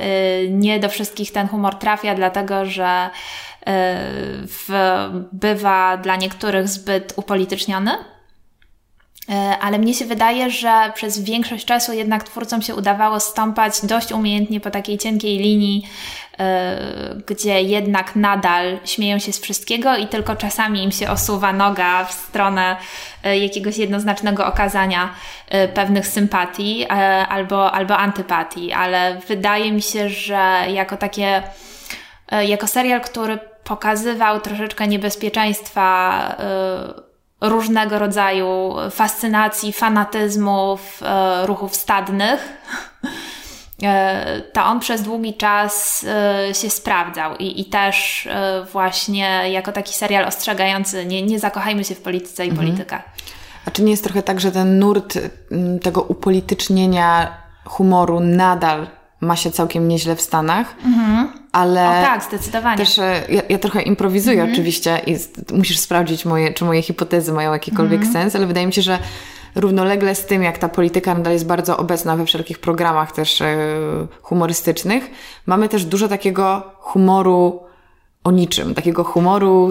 [0.45, 3.63] y, nie do wszystkich ten humor trafia, dlatego że y,
[4.47, 4.69] w,
[5.33, 7.91] bywa dla niektórych zbyt upolityczniony.
[9.29, 14.13] E, ale mnie się wydaje, że przez większość czasu jednak twórcom się udawało stąpać dość
[14.13, 15.89] umiejętnie po takiej cienkiej linii,
[17.27, 22.13] gdzie jednak nadal śmieją się z wszystkiego i tylko czasami im się osuwa noga w
[22.13, 22.77] stronę
[23.23, 25.11] e, jakiegoś jednoznacznego okazania
[25.75, 26.87] pewnych sympatii
[27.29, 31.43] albo, albo antypatii, ale wydaje mi się, że jako takie,
[32.49, 36.21] jako serial, który pokazywał troszeczkę niebezpieczeństwa
[37.41, 42.49] różnego rodzaju fascynacji, fanatyzmów, e, ruchów stadnych,
[44.53, 46.07] to on przez długi czas
[46.53, 48.29] się sprawdzał i, i też
[48.73, 52.67] właśnie jako taki serial ostrzegający, nie, nie zakochajmy się w polityce i mhm.
[52.67, 53.03] polityka.
[53.67, 55.19] A czy nie jest trochę tak, że ten nurt
[55.53, 57.35] mm, tego upolitycznienia
[57.65, 58.87] humoru nadal
[59.21, 61.29] ma się całkiem nieźle w Stanach, mhm.
[61.53, 61.89] ale...
[61.89, 62.77] O tak, zdecydowanie.
[62.77, 64.53] Też e, ja, ja trochę improwizuję mhm.
[64.53, 65.17] oczywiście i
[65.55, 68.13] musisz sprawdzić moje, czy moje hipotezy mają jakikolwiek mhm.
[68.13, 68.99] sens, ale wydaje mi się, że
[69.57, 73.57] równolegle z tym, jak ta polityka nadal jest bardzo obecna we wszelkich programach też e,
[74.23, 75.11] humorystycznych,
[75.47, 77.67] mamy też dużo takiego humoru
[78.27, 79.71] o niczym, takiego humoru,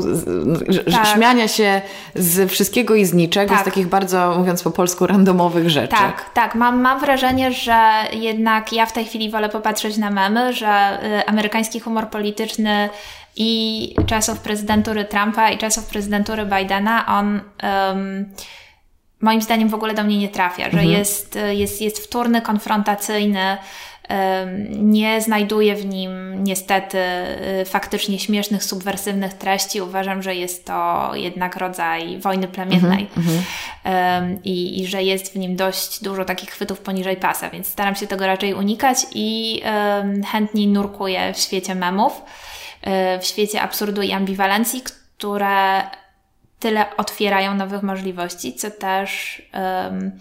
[0.92, 1.08] tak.
[1.08, 1.82] śmiania się
[2.16, 3.62] z wszystkiego i z niczego, tak.
[3.62, 5.96] z takich bardzo, mówiąc po polsku, randomowych rzeczy.
[5.96, 6.56] Tak, tak.
[6.56, 11.26] Mam, mam wrażenie, że jednak ja w tej chwili wolę popatrzeć na memy, że y,
[11.28, 12.90] amerykański humor polityczny
[13.36, 18.26] i czasów prezydentury Trumpa i czasów prezydentury Bidena, on um,
[19.26, 20.90] moim zdaniem w ogóle do mnie nie trafia, że mhm.
[20.90, 23.58] jest, jest, jest wtórny, konfrontacyjny,
[24.70, 26.98] nie znajduję w nim niestety
[27.62, 29.82] y, faktycznie śmiesznych, subwersywnych treści.
[29.82, 34.38] Uważam, że jest to jednak rodzaj wojny plemiennej mm-hmm.
[34.44, 38.08] I, i, że jest w nim dość dużo takich chwytów poniżej pasa, więc staram się
[38.08, 39.62] tego raczej unikać i
[40.32, 42.22] chętniej nurkuję w świecie memów,
[43.18, 45.84] y, w świecie absurdu i ambiwalencji, które
[46.60, 50.12] tyle otwierają nowych możliwości, co też um,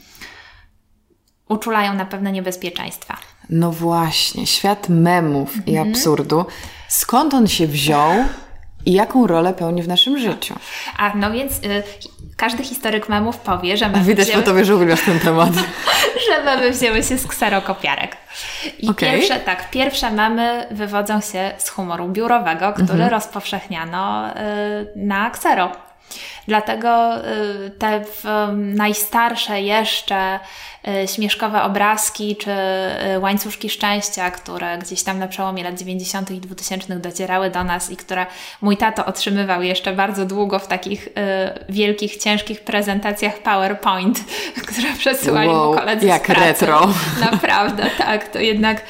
[1.48, 3.16] uczulają na pewne niebezpieczeństwa.
[3.50, 5.88] No właśnie, świat memów i mhm.
[5.88, 6.46] absurdu.
[6.88, 8.12] Skąd on się wziął
[8.86, 10.54] i jaką rolę pełni w naszym życiu?
[10.96, 11.82] A no więc y,
[12.36, 14.42] każdy historyk memów powie, że memy Widać wzięły...
[14.42, 15.52] po tobie, że uwielbiasz ten temat.
[16.28, 18.16] że memy wzięły się z kserokopiarek.
[18.78, 19.10] I okay.
[19.10, 23.10] pierwsze, tak, pierwsze memy wywodzą się z humoru biurowego, który mhm.
[23.10, 24.34] rozpowszechniano y,
[24.96, 25.72] na ksero.
[26.48, 28.04] Dlatego y, te
[28.52, 30.40] najstarsze jeszcze
[31.04, 36.30] y, śmieszkowe obrazki czy y, łańcuszki szczęścia, które gdzieś tam na przełomie lat 90.
[36.30, 38.26] i 2000 docierały do nas i które
[38.60, 41.08] mój tato otrzymywał jeszcze bardzo długo w takich
[41.68, 44.24] wielkich, ciężkich prezentacjach PowerPoint,
[44.68, 46.40] które przesyłali wow, mu koledzy jak pracy.
[46.40, 46.88] retro.
[47.30, 48.28] Naprawdę, tak.
[48.28, 48.82] To jednak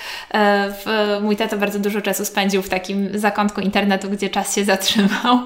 [0.84, 5.38] w, mój tato bardzo dużo czasu spędził w takim zakątku internetu, gdzie czas się zatrzymał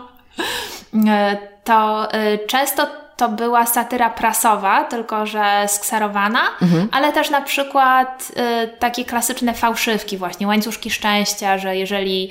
[1.69, 6.89] to y, często to była satyra prasowa, tylko że skserowana, mhm.
[6.93, 8.33] ale też na przykład
[8.65, 12.31] y, takie klasyczne fałszywki właśnie, łańcuszki szczęścia, że jeżeli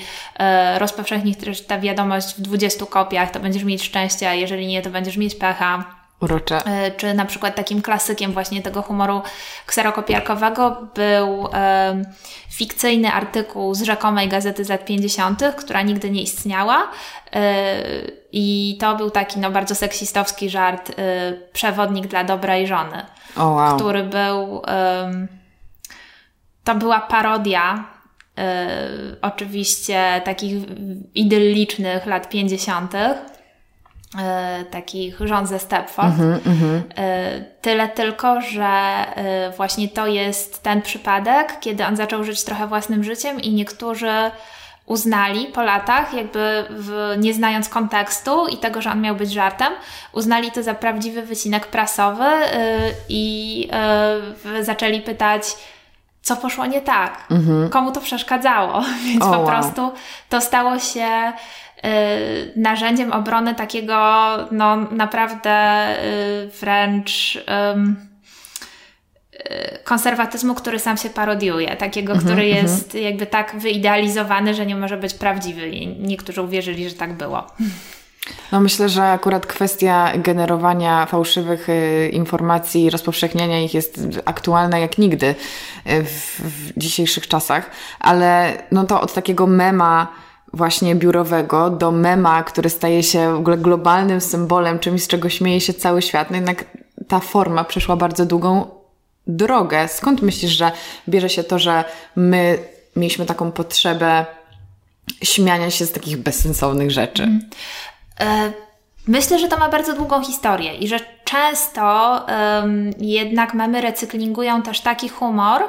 [0.76, 4.90] y, rozpowszechnisz ta wiadomość w 20 kopiach, to będziesz mieć szczęście, a jeżeli nie, to
[4.90, 5.97] będziesz mieć pecha.
[6.22, 6.62] Urocze.
[6.88, 9.22] Y, czy na przykład takim klasykiem właśnie tego humoru
[9.66, 11.50] kserokopiarkowego był y,
[12.50, 18.96] fikcyjny artykuł z rzekomej gazety z lat 50., która nigdy nie istniała, y, i to
[18.96, 20.94] był taki no, bardzo seksistowski żart, y,
[21.54, 23.76] przewodnik dla dobrej żony, oh, wow.
[23.76, 24.62] który był.
[26.64, 27.86] To była parodia
[28.40, 30.64] y, oczywiście takich
[31.16, 32.94] idyllicznych lat 50.
[34.16, 36.20] Y, takich rząd ze Stepford.
[36.20, 36.82] Mm -hmm,
[37.62, 39.06] Tyle tylko, że
[39.48, 44.12] y, właśnie to jest ten przypadek, kiedy on zaczął żyć trochę własnym życiem i niektórzy
[44.86, 49.74] uznali po latach, jakby w, nie znając kontekstu i tego, że on miał być żartem,
[50.12, 52.26] uznali to za prawdziwy wycinek prasowy
[53.10, 53.60] i
[54.46, 55.56] yy, zaczęli pytać,
[56.22, 57.70] co poszło nie tak, mhm.
[57.70, 58.84] komu to przeszkadzało.
[59.06, 59.48] Więc oh, po wow.
[59.48, 59.92] prostu
[60.30, 61.34] to stało się
[62.56, 63.96] narzędziem obrony takiego,
[64.52, 67.38] no naprawdę y, wręcz
[69.84, 72.64] konserwatyzmu, który sam się parodiuje, takiego, mm -hmm, który mhm.
[72.64, 73.10] jest mm -hmm.
[73.10, 75.70] jakby tak wyidealizowany, że nie może być prawdziwy.
[75.70, 77.48] I niektórzy uwierzyli, że tak było.
[78.52, 85.26] No myślę, że akurat kwestia generowania fałszywych y, informacji, rozpowszechniania ich jest aktualna jak nigdy
[85.28, 90.08] y, w, w dzisiejszych czasach, ale no to od takiego mema
[90.54, 95.62] właśnie biurowego do mema, który staje się w ogóle globalnym symbolem, czymś, z czego śmieje
[95.62, 96.66] się cały świat, no jednak
[97.08, 98.66] ta forma przeszła bardzo długą
[99.28, 99.88] drogę.
[99.88, 100.72] Skąd myślisz, że
[101.10, 101.84] bierze się to, że
[102.16, 102.60] my
[102.96, 104.26] mieliśmy taką potrzebę
[105.24, 107.24] śmiania się z takich bezsensownych rzeczy?
[107.24, 107.50] Mm.
[108.20, 108.52] E,
[109.08, 112.26] myślę, że to ma bardzo długą historię i że często
[112.98, 115.64] jednak mamy recyklingują też taki humor,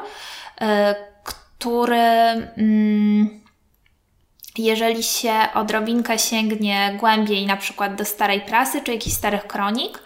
[0.61, 1.97] e, który
[2.57, 3.41] mm,
[4.59, 10.03] jeżeli się odrobinkę sięgnie głębiej, na przykład do starej prasy czy jakichś starych kronik,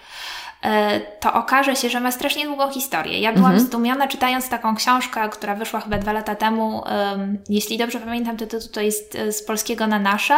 [0.62, 3.20] E, to okaże się, że ma strasznie długą historię.
[3.20, 3.66] Ja byłam mhm.
[3.68, 6.84] zdumiona czytając taką książkę, która wyszła chyba dwa lata temu.
[7.48, 10.34] Jeśli dobrze pamiętam, to tytuł to jest e, z polskiego na nasze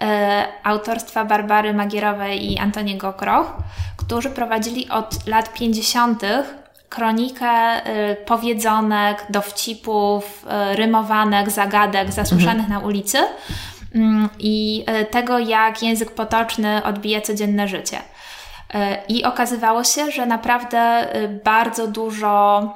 [0.00, 3.52] e, autorstwa Barbary Magierowej i Antoniego Kroch,
[3.96, 6.22] którzy prowadzili od lat 50.
[6.92, 12.80] kronikę y, powiedzonek, dowcipów, y, rymowanek, zagadek zasłyszanych mhm.
[12.80, 13.18] na ulicy
[13.94, 17.98] mm, i y, tego, jak język potoczny odbija codzienne życie.
[19.08, 21.08] I okazywało się, że naprawdę
[21.44, 22.68] bardzo dużo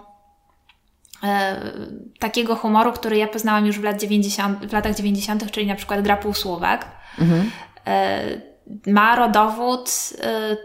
[2.18, 6.02] takiego humoru, który ja poznałam już w, lat 90, w latach 90., czyli na przykład
[6.02, 6.86] gra półsłówek,
[7.18, 7.50] mhm.
[8.86, 9.90] ma rodowód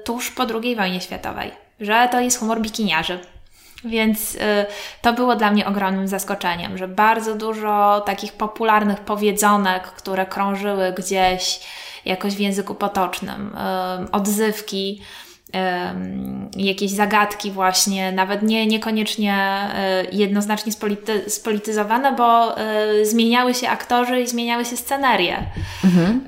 [0.06, 3.20] tuż po II wojnie światowej, że to jest humor bikiniarzy.
[3.86, 4.40] Więc y,
[5.02, 11.60] to było dla mnie ogromnym zaskoczeniem, że bardzo dużo takich popularnych powiedzonek, które krążyły gdzieś
[12.06, 13.56] jakoś w języku potocznym,
[14.08, 15.02] y, odzywki,
[15.48, 19.68] y, jakieś zagadki właśnie, nawet nie, niekoniecznie
[20.12, 22.56] jednoznacznie spolity, spolityzowane, bo
[23.04, 25.44] zmieniały się aktorzy i zmieniały się scenerie.
[25.84, 26.22] Mhm.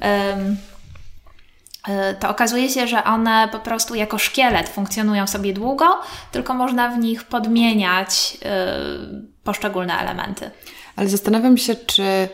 [1.88, 6.00] Y, to okazuje się, że one po prostu jako szkielet funkcjonują sobie długo,
[6.32, 10.52] tylko można w nich podmieniać y, poszczególne elementy.
[10.96, 12.30] Ale zastanawiam się, czy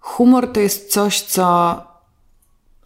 [0.00, 1.76] humor to jest coś, co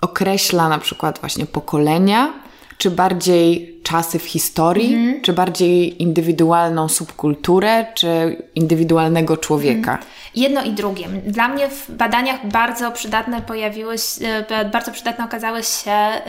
[0.01, 2.33] określa na przykład właśnie pokolenia,
[2.79, 5.23] czy bardziej czasy w historii, mm.
[5.23, 9.93] czy bardziej indywidualną subkulturę, czy indywidualnego człowieka?
[9.93, 10.05] Mm.
[10.35, 11.09] Jedno i drugie.
[11.27, 16.21] Dla mnie w badaniach bardzo przydatne pojawiły się, e, bardzo przydatne okazały się e,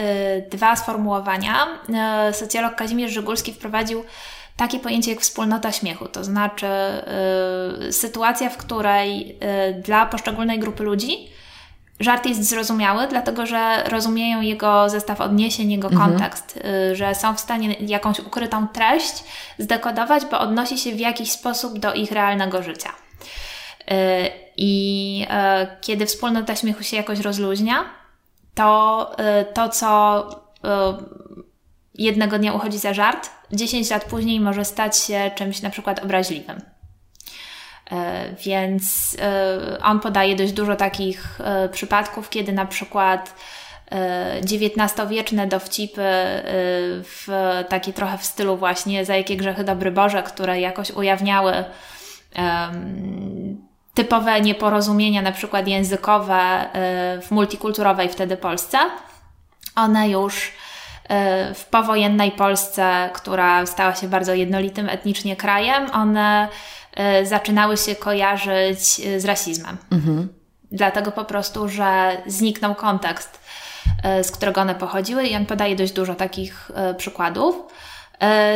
[0.49, 1.67] dwa sformułowania.
[1.93, 4.03] E, socjolog Kazimierz Żygulski wprowadził
[4.57, 6.67] takie pojęcie jak wspólnota śmiechu, to znaczy
[7.91, 9.37] sytuacja, w której
[9.83, 11.27] dla poszczególnej grupy ludzi
[11.99, 16.11] żart jest zrozumiały, dlatego że rozumieją jego zestaw odniesień, jego mhm.
[16.11, 16.59] kontekst,
[16.91, 19.23] y, że są w stanie jakąś ukrytą treść
[19.57, 22.89] zdekodować, bo odnosi się w jakiś sposób do ich realnego życia.
[22.89, 23.93] Y,
[24.57, 25.25] I
[25.63, 27.85] y, kiedy wspólnota śmiechu się jakoś rozluźnia,
[28.55, 29.11] to
[29.53, 30.29] to, co
[31.95, 36.61] jednego dnia uchodzi za żart, 10 lat później może stać się czymś na przykład obraźliwym.
[37.91, 43.35] E, więc e, on podaje dość dużo takich e, przypadków, kiedy na przykład
[44.41, 46.03] XIX-wieczne dowcipy
[47.03, 47.27] w
[47.69, 51.53] taki trochę w stylu właśnie za jakie grzechy dobry Boże, które jakoś ujawniały
[53.93, 56.69] typowe nieporozumienia, na przykład językowe
[57.21, 58.77] w multikulturowej wtedy Polsce,
[59.75, 60.51] one już
[61.55, 66.47] w powojennej Polsce, która stała się bardzo jednolitym etnicznie krajem, one
[67.23, 69.77] zaczynały się kojarzyć e, z rasizmem.
[69.91, 70.27] Mhm.
[70.71, 73.39] Dlatego po prostu, że zniknął kontekst,
[74.03, 77.55] e, z którego one pochodziły, i on podaje dość dużo takich przykładów.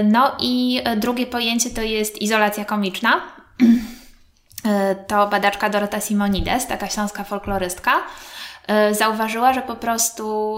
[0.04, 3.22] No i drugie pojęcie to jest izolacja komiczna.
[5.08, 7.92] To badaczka Dorota Simonides, taka śląska folklorystka,
[8.92, 10.58] zauważyła, że po prostu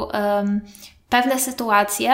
[1.14, 2.14] pewne sytuacje,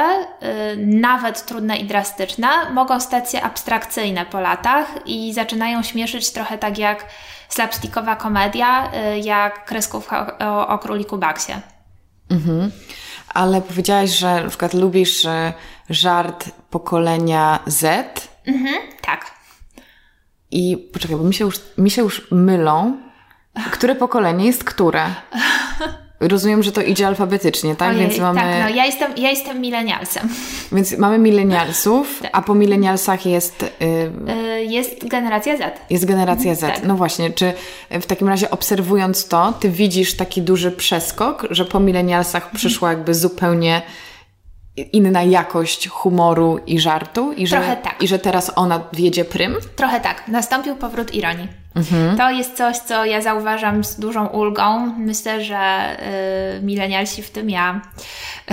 [0.73, 6.57] y, nawet trudne i drastyczne, mogą stać się abstrakcyjne po latach i zaczynają śmieszyć trochę
[6.57, 7.05] tak jak
[7.49, 11.53] slapstickowa komedia, y, jak kreskówka o, o króliku Baksie.
[12.29, 12.71] Mhm.
[13.33, 15.53] Ale powiedziałaś, że na przykład lubisz y,
[15.89, 17.83] żart pokolenia Z.
[18.47, 19.31] Mhm, tak.
[20.51, 22.97] I poczekaj, bo mi się już, mi się już mylą,
[23.71, 25.05] które pokolenie jest które.
[26.19, 27.89] Rozumiem, że to idzie alfabetycznie, tak?
[27.89, 28.39] Ojej, Więc mamy...
[28.39, 30.29] Tak, no ja jestem, ja jestem milenialsem.
[30.71, 32.31] Więc mamy milenialsów, tak.
[32.33, 33.65] a po milenialsach jest...
[33.79, 34.65] Yy...
[34.65, 35.79] Jest generacja Z.
[35.89, 36.59] Jest generacja Z.
[36.59, 36.83] Tak.
[36.83, 37.53] No właśnie, czy
[37.91, 42.57] w takim razie obserwując to, ty widzisz taki duży przeskok, że po milenialsach mhm.
[42.57, 43.81] przyszła jakby zupełnie
[44.77, 48.03] inna jakość humoru i żartu i Trochę że, tak.
[48.03, 49.55] i że teraz ona wiedzie prym?
[49.75, 50.27] Trochę tak.
[50.27, 51.58] Nastąpił powrót ironii.
[51.75, 52.17] Mhm.
[52.17, 54.95] To jest coś, co ja zauważam z dużą ulgą.
[54.97, 55.97] Myślę, że
[56.57, 57.81] y, milenialsi, w tym ja,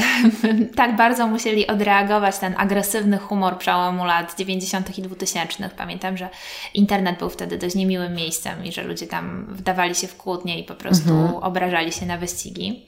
[0.77, 4.99] tak bardzo musieli odreagować ten agresywny humor przełomu lat 90.
[4.99, 5.71] i 2000.
[5.77, 6.29] Pamiętam, że
[6.75, 10.65] internet był wtedy dość niemiłym miejscem i że ludzie tam wdawali się w kłótnie i
[10.65, 11.35] po prostu mhm.
[11.35, 12.87] obrażali się na wyścigi.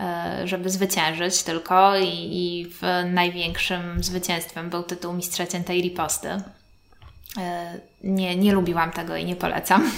[0.00, 6.28] E, żeby zwyciężyć tylko i, i w największym zwycięstwem był tytuł Mistrza Ciętej Riposty.
[7.38, 7.74] E,
[8.04, 9.90] nie, nie lubiłam tego i nie polecam.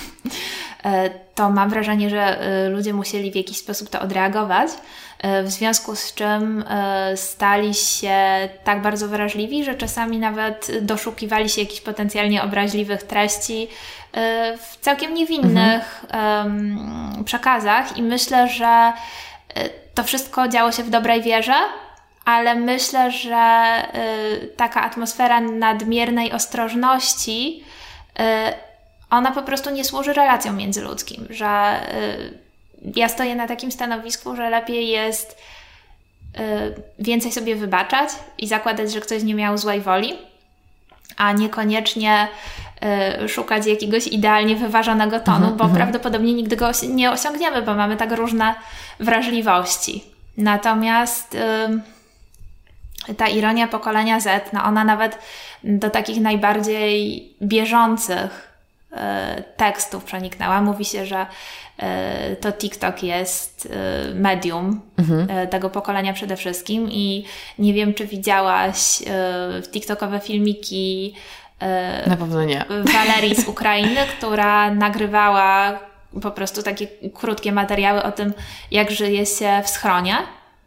[0.85, 2.39] E, to mam wrażenie, że
[2.71, 4.71] ludzie musieli w jakiś sposób to odreagować,
[5.45, 6.65] w związku z czym
[7.17, 8.19] stali się
[8.65, 13.69] tak bardzo wrażliwi, że czasami nawet doszukiwali się jakichś potencjalnie obraźliwych treści
[14.59, 17.25] w całkiem niewinnych mhm.
[17.25, 18.93] przekazach i myślę, że
[19.95, 21.55] to wszystko działo się w dobrej wierze,
[22.31, 23.73] ale myślę, że
[24.43, 27.65] y, taka atmosfera nadmiernej ostrożności,
[28.21, 28.23] y,
[29.11, 32.39] ona po prostu nie służy relacjom międzyludzkim, że y,
[32.97, 35.51] ja stoję na takim stanowisku, że lepiej jest
[36.99, 40.19] więcej sobie wybaczać i zakładać, że ktoś nie miał złej woli,
[41.17, 42.29] a niekoniecznie
[43.29, 45.75] szukać jakiegoś idealnie wyważonego tonu, -hmm, bo -hmm.
[45.75, 48.55] prawdopodobnie nigdy go nie osiągniemy, bo mamy tak różne
[49.01, 50.05] wrażliwości.
[50.37, 51.37] Natomiast
[53.17, 55.19] ta ironia pokolenia Z, no ona nawet
[55.65, 58.53] do takich najbardziej bieżących
[58.93, 58.97] y,
[59.57, 60.61] tekstów przeniknęła.
[60.61, 61.27] Mówi się, że
[62.33, 65.49] y, to TikTok jest y, medium mhm.
[65.49, 67.25] tego pokolenia przede wszystkim i
[67.59, 68.99] nie wiem, czy widziałaś
[69.73, 71.15] TikTokowe filmiki
[72.07, 72.65] na pewno nie.
[72.93, 75.79] Walerii z Ukrainy, która nagrywała
[76.23, 78.33] po prostu takie krótkie materiały o tym,
[78.71, 80.17] jak żyje się w schronie.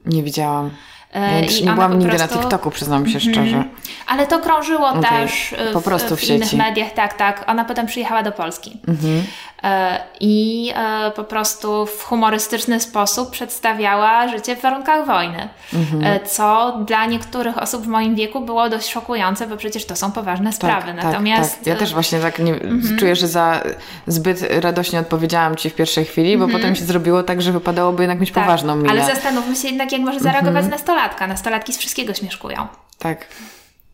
[0.06, 0.72] Nie widziałam.
[1.14, 2.36] Ja I nie byłam nigdy prostu...
[2.36, 3.32] na TikToku, przyznam się mm -hmm.
[3.32, 3.64] szczerze.
[4.08, 5.04] Ale to krążyło okay.
[5.04, 7.44] też w, po prostu w, w innych mediach, tak, tak.
[7.48, 8.80] Ona potem przyjechała do Polski.
[8.88, 9.22] Mm -hmm.
[10.20, 15.50] I e, po prostu w humorystyczny sposób przedstawiała życie w warunkach wojny.
[15.74, 16.20] Mm -hmm.
[16.26, 20.46] Co dla niektórych osób w moim wieku było dość szokujące, bo przecież to są poważne
[20.46, 20.94] tak, sprawy.
[20.94, 21.58] Tak, Natomiast.
[21.58, 21.68] Tak.
[21.68, 22.98] Ja też właśnie tak nie, mhm.
[22.98, 23.64] czuję, że za
[24.08, 26.62] zbyt radośnie odpowiedziałam Ci w pierwszej chwili, bo mhm.
[26.62, 28.90] potem się zrobiło tak, że wypadałoby jednak mieć tak, poważną minę.
[28.90, 30.72] Ale zastanówmy się jednak, jak może zareagować mhm.
[30.72, 31.28] nastolatka.
[31.28, 32.68] Nastolatki z wszystkiego śmieszkują.
[33.00, 33.26] Tak.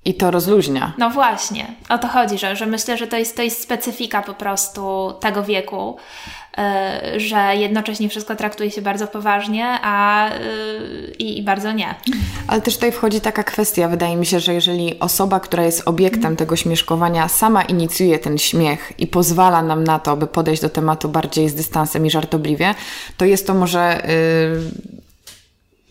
[0.05, 0.93] I to rozluźnia.
[0.97, 4.33] No właśnie, o to chodzi, że, że myślę, że to jest, to jest specyfika po
[4.33, 5.97] prostu tego wieku,
[6.57, 11.95] yy, że jednocześnie wszystko traktuje się bardzo poważnie, a yy, i bardzo nie.
[12.47, 16.25] Ale też tutaj wchodzi taka kwestia, wydaje mi się, że jeżeli osoba, która jest obiektem
[16.25, 16.35] mm.
[16.35, 21.09] tego śmieszkowania, sama inicjuje ten śmiech i pozwala nam na to, by podejść do tematu
[21.09, 22.75] bardziej z dystansem i żartobliwie,
[23.17, 24.01] to jest to może.
[24.07, 24.99] Yy,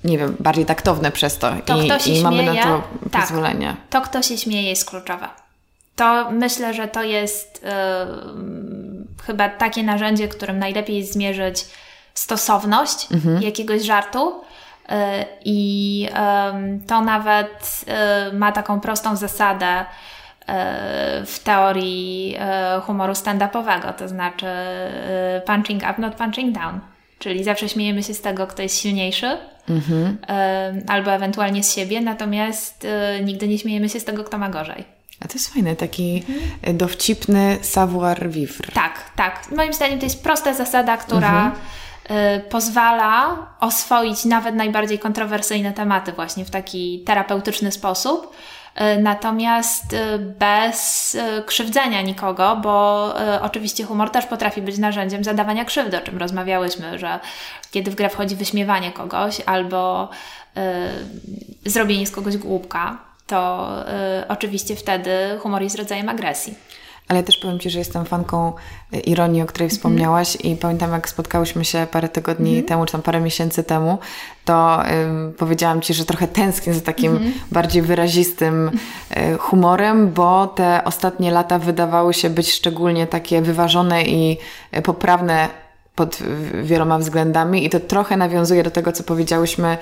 [0.09, 3.77] nie wiem, bardziej taktowne przez to, to i, i mamy na to tak, pozwolenie.
[3.91, 5.29] To, kto się śmieje, jest kluczowe.
[5.97, 7.71] To myślę, że to jest yy,
[9.27, 11.65] chyba takie narzędzie, którym najlepiej jest zmierzyć
[12.15, 13.43] stosowność mhm.
[13.43, 14.43] jakiegoś żartu.
[14.89, 14.97] Yy,
[15.45, 17.85] I yy, to nawet
[18.31, 19.85] y, ma taką prostą zasadę y,
[21.27, 22.37] w teorii
[22.77, 24.47] y, humoru stand-upowego, to znaczy
[25.47, 26.81] punching up, not punching down.
[27.19, 29.37] Czyli zawsze śmiejemy się z tego, kto jest silniejszy,
[29.69, 30.19] mhm.
[30.89, 34.85] albo ewentualnie z siebie, natomiast e, nigdy nie śmiejemy się z tego, kto ma gorzej.
[35.21, 36.77] A to jest fajne, taki mhm.
[36.77, 38.73] dowcipny savoir vivre.
[38.75, 39.51] Tak, tak.
[39.57, 41.53] Moim zdaniem to jest prosta zasada, która mhm.
[42.09, 48.37] E, pozwala oswoić nawet najbardziej kontrowersyjne tematy właśnie w taki terapeutyczny sposób
[48.99, 55.99] natomiast e, bez e, krzywdzenia nikogo, bo oczywiście humor też potrafi być narzędziem zadawania krzywdy,
[55.99, 57.21] o czym rozmawiałyśmy, że
[57.71, 60.09] kiedy w grę wchodzi wyśmiewanie kogoś albo
[61.67, 63.71] zrobienie z kogoś głupka, to
[64.29, 66.55] oczywiście wtedy humor jest rodzajem agresji.
[67.09, 68.53] Ale też powiem Ci, że jestem fanką
[68.93, 72.93] e, ironii, o której wspomniałaś i pamiętam jak spotkałyśmy się parę tygodni mm temu, czy
[72.93, 73.99] tam parę miesięcy temu,
[74.45, 74.83] to
[75.31, 78.71] y, powiedziałam Ci, że trochę tęsknię za takim mm bardziej wyrazistym
[79.17, 84.39] y, humorem, bo te ostatnie lata wydawały się być szczególnie takie wyważone i
[84.85, 85.49] poprawne
[85.95, 86.19] pod
[86.63, 89.79] wieloma względami i to trochę nawiązuje do tego, co powiedziałyśmy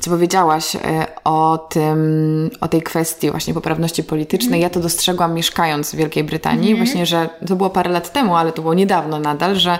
[0.00, 4.48] co powiedziałaś e, o tym, o tej kwestii właśnie poprawności politycznej.
[4.48, 4.60] Mm.
[4.60, 6.84] Ja to dostrzegłam mieszkając w Wielkiej Brytanii, mm.
[6.84, 9.78] właśnie, że to było parę lat temu, ale to było niedawno nadal, że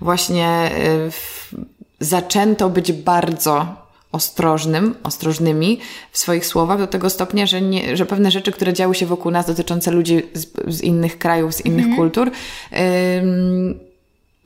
[0.00, 0.70] właśnie e,
[1.10, 1.54] w,
[2.00, 3.66] zaczęto być bardzo
[4.12, 5.80] ostrożnym, ostrożnymi
[6.12, 9.30] w swoich słowach do tego stopnia, że, nie, że pewne rzeczy, które działy się wokół
[9.30, 11.96] nas dotyczące ludzi z, z innych krajów, z innych mm.
[11.96, 12.30] kultur,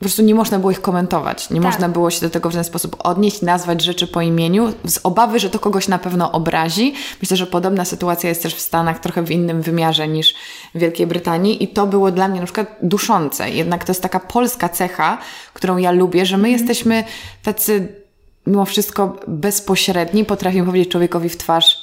[0.01, 1.49] po prostu nie można było ich komentować.
[1.49, 1.71] Nie tak.
[1.71, 5.39] można było się do tego w ten sposób odnieść, nazwać rzeczy po imieniu, z obawy,
[5.39, 6.93] że to kogoś na pewno obrazi.
[7.21, 10.33] Myślę, że podobna sytuacja jest też w Stanach, trochę w innym wymiarze niż
[10.75, 13.49] w Wielkiej Brytanii i to było dla mnie na przykład duszące.
[13.49, 15.17] Jednak to jest taka polska cecha,
[15.53, 16.59] którą ja lubię, że my mm.
[16.59, 17.03] jesteśmy
[17.43, 17.87] tacy
[18.47, 21.80] mimo wszystko bezpośredni, potrafimy powiedzieć człowiekowi w twarz,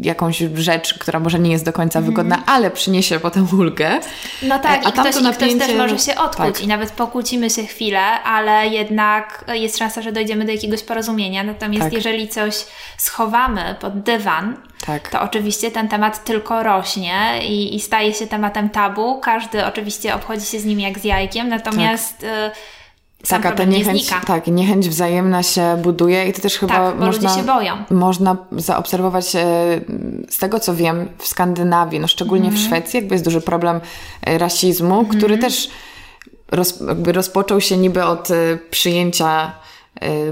[0.00, 2.10] jakąś rzecz, która może nie jest do końca mm.
[2.10, 4.00] wygodna, ale przyniesie potem ulgę.
[4.42, 5.56] No tak, a i ktoś, napięcie...
[5.56, 6.60] ktoś też może się odkuć tak.
[6.60, 11.44] i nawet pokłócimy się chwilę, ale jednak jest szansa, że dojdziemy do jakiegoś porozumienia.
[11.44, 11.92] Natomiast tak.
[11.92, 12.54] jeżeli coś
[12.96, 15.08] schowamy pod dywan, tak.
[15.08, 19.20] to oczywiście ten temat tylko rośnie i, i, staje się tematem tabu.
[19.20, 22.26] Każdy oczywiście obchodzi się z nim jak z jajkiem, natomiast...
[23.28, 23.42] Tak.
[23.42, 27.36] Taka ta niechęć, nie tak, niechęć wzajemna się buduje i to też chyba tak, można,
[27.90, 29.40] można zaobserwować e,
[30.30, 32.60] z tego, co wiem, w Skandynawii, no szczególnie mm.
[32.60, 32.82] w mhm.
[32.82, 33.80] Szwecji, jakby jest duży problem
[34.22, 35.06] e, rasizmu, mm.
[35.06, 35.70] który też
[36.50, 38.34] roz, rozpoczął się niby od e,
[38.70, 39.52] przyjęcia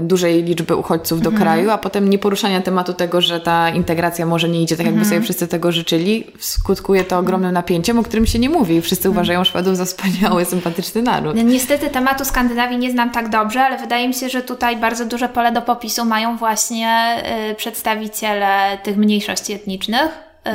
[0.01, 1.43] dużej liczby uchodźców do mhm.
[1.43, 5.09] kraju, a potem nieporuszania tematu tego, że ta integracja może nie idzie tak, jakby mhm.
[5.09, 8.81] sobie wszyscy tego życzyli, skutkuje to ogromnym napięciem, o którym się nie mówi.
[8.81, 9.17] Wszyscy mhm.
[9.17, 11.35] uważają Szwedów za wspaniały, sympatyczny naród.
[11.43, 15.29] Niestety tematu Skandynawii nie znam tak dobrze, ale wydaje mi się, że tutaj bardzo duże
[15.29, 17.15] pole do popisu mają właśnie
[17.51, 20.09] y, przedstawiciele tych mniejszości etnicznych.
[20.47, 20.51] Y,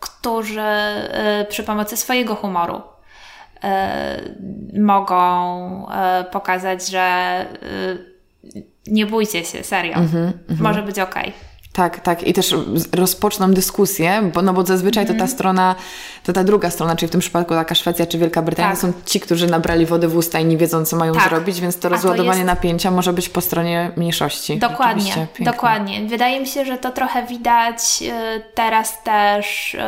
[0.00, 0.60] którzy
[1.48, 2.82] przy pomocy swojego humoru
[4.78, 5.86] mogą
[6.32, 7.46] pokazać, że
[8.86, 9.94] nie bójcie się, serio.
[9.94, 10.60] Mm-hmm, mm-hmm.
[10.60, 11.14] Może być ok.
[11.76, 12.22] Tak, tak.
[12.22, 12.54] I też
[12.92, 15.14] rozpoczną dyskusję, bo, no bo zazwyczaj mm.
[15.14, 15.30] to ta mhm.
[15.30, 15.74] strona,
[16.24, 18.78] to ta druga strona, czyli w tym przypadku taka Szwecja czy Wielka Brytania, tak.
[18.78, 21.28] są ci, którzy nabrali wody w usta i nie wiedzą, co mają tak.
[21.28, 22.46] zrobić, więc to rozładowanie to jest...
[22.46, 24.58] napięcia może być po stronie mniejszości.
[24.58, 26.06] Dokładnie, dokładnie.
[26.06, 29.78] Wydaje mi się, że to trochę widać y, teraz też y,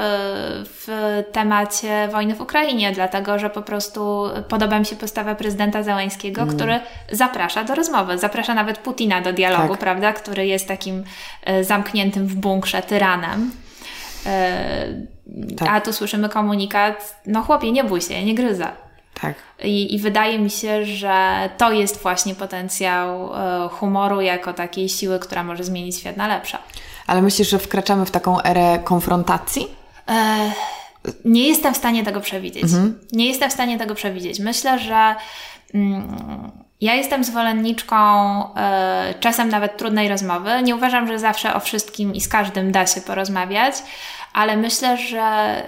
[0.64, 6.42] w temacie wojny w Ukrainie, dlatego, że po prostu podoba mi się postawa prezydenta Załęskiego,
[6.42, 6.56] mm.
[6.56, 6.80] który
[7.12, 9.78] zaprasza do rozmowy, zaprasza nawet Putina do dialogu, tak.
[9.78, 11.04] prawda, który jest takim
[11.62, 13.50] zamkniętym zamkniętym w bunkrze tyranem.
[14.26, 14.86] E,
[15.56, 15.68] tak.
[15.68, 18.72] A tu słyszymy komunikat, no chłopie, nie bój się, nie gryza.
[19.20, 19.34] Tak.
[19.64, 25.18] I, I, wydaje mi się, że to jest właśnie potencjał e, humoru jako takiej siły,
[25.18, 26.58] która może zmienić świat na lepsze.
[27.06, 29.68] Ale myślisz, że wkraczamy w taką erę konfrontacji?
[30.08, 30.52] E,
[31.24, 32.62] nie jestem w stanie tego przewidzieć.
[32.62, 32.98] Mhm.
[33.12, 34.40] Nie jestem w stanie tego przewidzieć.
[34.40, 35.14] Myślę, że
[35.74, 37.96] mm, ja jestem zwolenniczką
[38.54, 40.62] e, czasem nawet trudnej rozmowy.
[40.62, 43.74] Nie uważam, że zawsze o wszystkim i z każdym da się porozmawiać,
[44.32, 45.64] ale myślę, że e,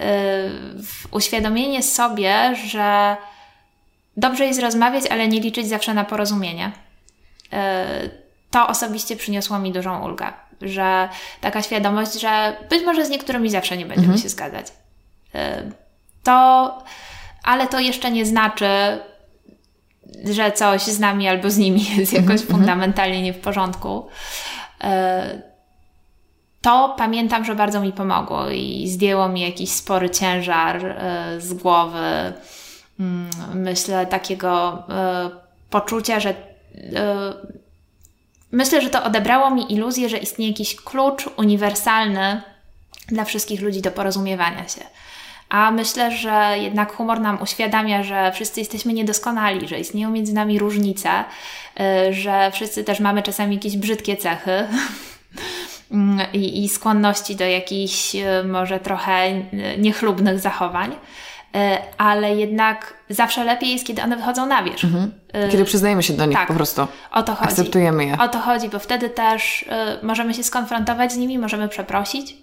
[1.11, 3.17] uświadomienie sobie, że
[4.17, 6.71] dobrze jest rozmawiać, ale nie liczyć zawsze na porozumienie.
[7.53, 7.85] E,
[8.51, 11.09] to osobiście przyniosło mi dużą ulgę, że
[11.41, 14.23] taka świadomość, że być może z niektórymi zawsze nie będziemy mhm.
[14.23, 14.67] się zgadzać.
[16.23, 16.77] To,
[17.43, 18.67] ale to jeszcze nie znaczy,
[20.31, 22.51] że coś z nami albo z nimi jest jakoś mm -hmm.
[22.51, 24.07] fundamentalnie nie w porządku.
[24.83, 25.41] E,
[26.61, 32.33] to pamiętam, że bardzo mi pomogło i zdjęło mi jakiś spory ciężar e, z głowy.
[32.99, 35.29] Mm, myślę takiego e,
[35.69, 36.33] poczucia, że
[38.51, 42.41] myślę, że to odebrało mi iluzję, że istnieje jakiś klucz uniwersalny
[43.07, 44.81] dla wszystkich ludzi do porozumiewania się.
[45.51, 50.59] A myślę, że jednak humor nam uświadamia, że wszyscy jesteśmy niedoskonali, że istnieją między nami
[50.59, 51.09] różnice,
[52.09, 54.51] y, że wszyscy też mamy czasami jakieś brzydkie cechy.
[56.33, 59.33] I, i skłonności do jakichś y, może trochę
[59.77, 60.97] niechlubnych zachowań, y,
[61.97, 64.83] ale jednak zawsze lepiej jest, kiedy one wychodzą na wierzch.
[64.83, 65.11] Mhm.
[65.51, 66.87] Kiedy przyznajemy się do nich tak, po prostu.
[67.11, 67.49] O to chodzi.
[67.49, 68.17] Akceptujemy je.
[68.17, 69.65] O to chodzi, bo wtedy też
[70.03, 72.37] możemy się skonfrontować z nimi, możemy przeprosić,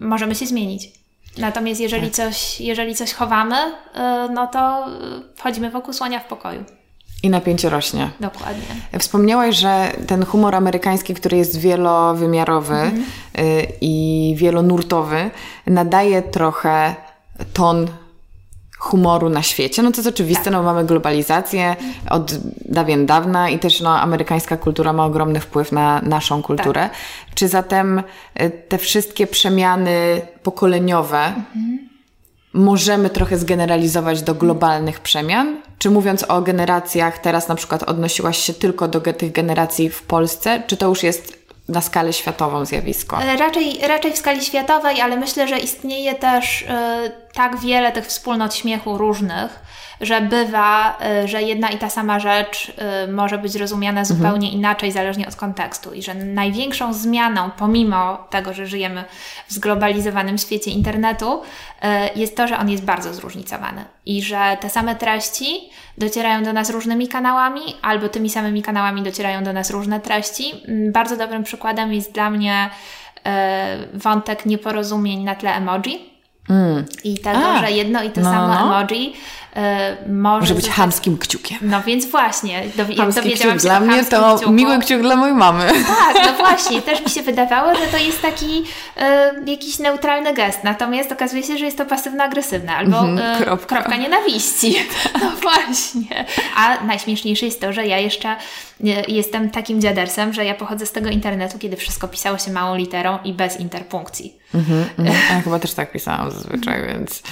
[0.00, 0.98] możemy się zmienić.
[1.38, 2.14] Natomiast jeżeli, tak.
[2.14, 4.86] coś, jeżeli coś chowamy, y, no to
[5.36, 6.64] wchodzimy wokół słonia w pokoju.
[7.22, 8.10] I napięcie rośnie.
[8.20, 8.62] Dokładnie.
[8.98, 13.04] Wspomniałaś, że ten humor amerykański, który jest wielowymiarowy mhm.
[13.38, 15.30] Y, i wielonurtowy,
[15.66, 16.94] nadaje trochę
[17.52, 17.88] ton
[18.78, 19.82] humoru na świecie.
[19.82, 20.52] No to jest oczywiste, tak.
[20.52, 21.76] no mamy globalizację
[22.10, 26.80] od dawien dawna i też no, amerykańska kultura ma ogromny wpływ na naszą kulturę.
[26.80, 26.92] Tak.
[27.34, 28.02] Czy zatem
[28.40, 31.88] y, te wszystkie przemiany pokoleniowe mhm.
[32.52, 35.56] możemy trochę zgeneralizować do globalnych przemian?
[35.78, 40.62] Czy mówiąc o generacjach, teraz na przykład odnosiłaś się tylko do tych generacji w Polsce,
[40.66, 43.18] czy to już jest na skalę światową zjawisko?
[43.38, 46.66] Raczej, raczej w skali światowej, ale myślę, że istnieje też y,
[47.38, 49.62] tak wiele tych wspólnot śmiechu różnych,
[50.00, 52.72] że bywa, y, że jedna i ta sama rzecz
[53.08, 54.06] y, może być rozumiana mhm.
[54.06, 54.58] zupełnie mhm.
[54.58, 55.92] inaczej, zależnie od kontekstu.
[55.92, 59.04] I że największą zmianą, pomimo tego, że żyjemy
[59.48, 61.42] w zglobalizowanym świecie internetu,
[62.16, 63.84] jest to, że on jest bardzo zróżnicowany.
[64.06, 69.44] I że te same treści docierają do nas różnymi kanałami, albo tymi samymi kanałami docierają
[69.44, 70.52] do nas różne treści.
[70.68, 72.70] Mm, bardzo dobrym przykładem jest dla mnie
[73.94, 76.17] wątek nieporozumień na tle emoji.
[76.50, 76.84] Mm.
[77.04, 78.60] I tego, A, że jedno i to no, samo no.
[78.60, 79.16] emoji
[79.56, 80.76] E, może, może być zostać...
[80.80, 81.58] chamskim kciukiem.
[81.62, 83.62] No więc właśnie, dowi- dowiedziałam kciuk.
[83.62, 84.52] się Dla mnie to kciuku.
[84.52, 85.66] miły kciuk dla mojej mamy.
[85.66, 88.64] Tak, no właśnie, też mi się wydawało, że to jest taki
[88.96, 93.76] e, jakiś neutralny gest, natomiast okazuje się, że jest to pasywno-agresywne albo e, kropka.
[93.76, 94.76] kropka nienawiści.
[95.22, 96.24] No właśnie.
[96.56, 98.36] A najśmieszniejsze jest to, że ja jeszcze
[99.08, 103.18] jestem takim dziadersem, że ja pochodzę z tego internetu, kiedy wszystko pisało się małą literą
[103.24, 104.37] i bez interpunkcji.
[104.54, 105.12] Mm-hmm, mm.
[105.30, 107.22] Ja chyba też tak pisałam zazwyczaj, więc...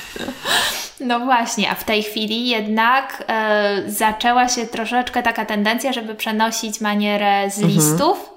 [1.01, 6.81] No właśnie, a w tej chwili jednak e, zaczęła się troszeczkę taka tendencja, żeby przenosić
[6.81, 7.75] manierę z mhm.
[7.75, 8.36] listów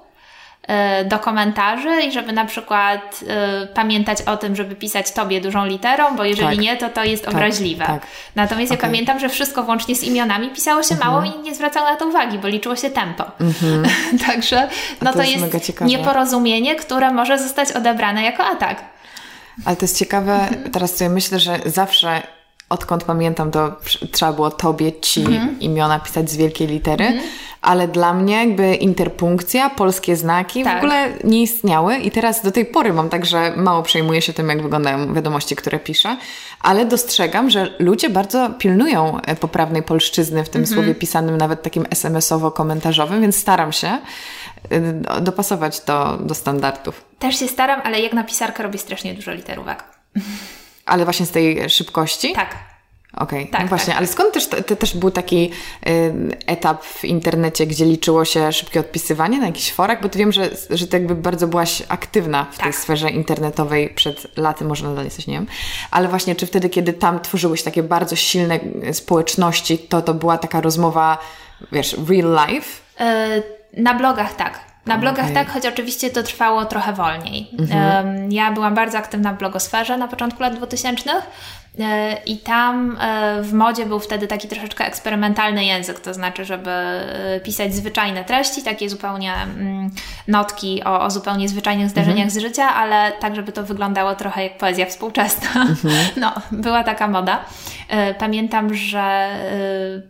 [1.04, 6.16] do komentarzy i żeby na przykład e, pamiętać o tym, żeby pisać tobie dużą literą,
[6.16, 6.58] bo jeżeli tak.
[6.58, 7.86] nie, to to jest tak, obraźliwe.
[7.86, 8.06] Tak,
[8.36, 8.82] Natomiast okay.
[8.82, 11.12] ja pamiętam, że wszystko włącznie z imionami pisało się mhm.
[11.12, 13.24] mało i nie zwracało na to uwagi, bo liczyło się tempo.
[13.40, 13.84] Mhm.
[14.26, 14.68] Także
[15.02, 18.84] no to, to, jest, jest nieporozumienie, które może zostać odebrane jako atak.
[19.64, 20.70] Ale to jest ciekawe, mhm.
[20.72, 22.22] teraz sobie myślę, że zawsze
[22.68, 23.76] odkąd pamiętam, to
[24.12, 25.60] trzeba było tobie, ci mhm.
[25.60, 27.28] imiona pisać z wielkiej litery, mhm.
[27.62, 30.74] Ale dla mnie jakby interpunkcja, polskie znaki Tak.
[30.74, 34.32] w ogóle nie istniały i teraz do tej pory mam tak, że mało przejmuję się
[34.32, 36.16] tym, jak wyglądają wiadomości, które piszę,
[36.60, 40.76] ale dostrzegam, że ludzie bardzo pilnują e, poprawnej polszczyzny w tym Mhm.
[40.76, 43.98] słowie pisanym, nawet takim SMS-owo-komentarzowym, więc staram się
[44.70, 47.04] e, do- dopasować do, do standardów.
[47.18, 49.84] Też się staram, ale jak na pisarkę robię strasznie dużo literówek.
[50.86, 52.32] Ale właśnie z tej szybkości?
[52.32, 52.69] Tak.
[53.16, 53.96] Okej, Tak, no właśnie, tak.
[53.98, 55.50] ale skąd też, to, to też był taki
[55.88, 56.12] y,
[56.46, 60.02] etap w internecie, gdzie liczyło się szybkie odpisywanie na jakichś forach?
[60.02, 62.74] Bo ty wiem, że, że ty jakby bardzo byłaś aktywna w tej Tak.
[62.74, 65.46] sferze internetowej przed laty, może nadal jesteś, nie wiem.
[65.90, 68.58] Ale właśnie, czy wtedy, kiedy tam tworzyłeś takie bardzo silne
[68.88, 71.18] y, społeczności, to to była taka rozmowa,
[71.72, 72.68] wiesz, real life?
[73.00, 73.42] E,
[73.76, 74.70] Na blogach tak.
[74.86, 75.34] Na blogach Okej.
[75.34, 77.50] tak, choć oczywiście to trwało trochę wolniej.
[77.58, 78.06] Mhm.
[78.06, 81.22] Em, Ja byłam bardzo aktywna w blogosferze na początku lat 2000 e,
[82.26, 87.40] i tam e, w modzie był wtedy taki troszeczkę eksperymentalny język, to znaczy, żeby e,
[87.44, 89.90] pisać zwyczajne treści, takie zupełnie mm,
[90.28, 92.30] notki o, o zupełnie zwyczajnych zdarzeniach Mhm.
[92.30, 95.48] z życia, ale tak, żeby to wyglądało trochę jak poezja współczesna.
[95.62, 95.94] Mhm.
[96.16, 97.44] No, była taka moda.
[97.88, 99.36] E, Pamiętam, że e,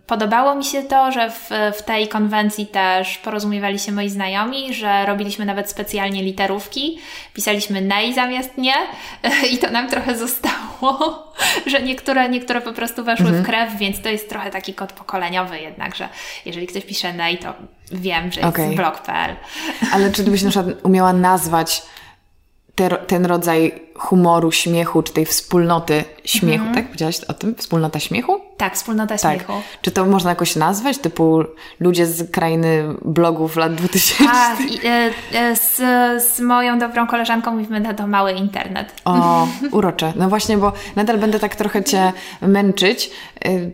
[0.06, 5.06] podobało mi się to, że w, w tej konwencji też porozumiewali się moi znajomi, że
[5.06, 6.98] robiliśmy nawet specjalnie literówki,
[7.34, 8.74] pisaliśmy nej zamiast nie
[9.50, 11.32] i to nam trochę zostało,
[11.66, 13.44] że niektóre, niektóre po prostu weszły Mhm.
[13.44, 16.08] w krew, więc to jest trochę taki kod pokoleniowy jednak, że
[16.44, 17.54] jeżeli ktoś pisze nej, to
[17.92, 18.64] wiem, że Okej.
[18.64, 19.36] jest blog.pl.
[19.92, 21.82] Ale czy ty byś na przykład umiała nazwać
[22.80, 26.86] te, ten rodzaj humoru, śmiechu, czy tej wspólnoty śmiechu, tak?
[26.86, 27.54] Powiedziałaś o tym?
[27.54, 28.40] Wspólnota śmiechu?
[28.56, 29.36] Tak, wspólnota Tak.
[29.36, 29.52] śmiechu.
[29.82, 30.98] Czy to można jakoś nazwać?
[30.98, 31.44] Typu
[31.80, 34.24] ludzie z krainy blogów lat 2000?
[34.24, 35.76] Tak, i, e, e, z,
[36.24, 38.92] z moją dobrą koleżanką mówimy na to mały internet.
[39.04, 40.12] O, urocze.
[40.16, 42.12] No właśnie, bo nadal będę tak trochę Cię
[42.42, 43.10] męczyć.
[43.46, 43.72] Y,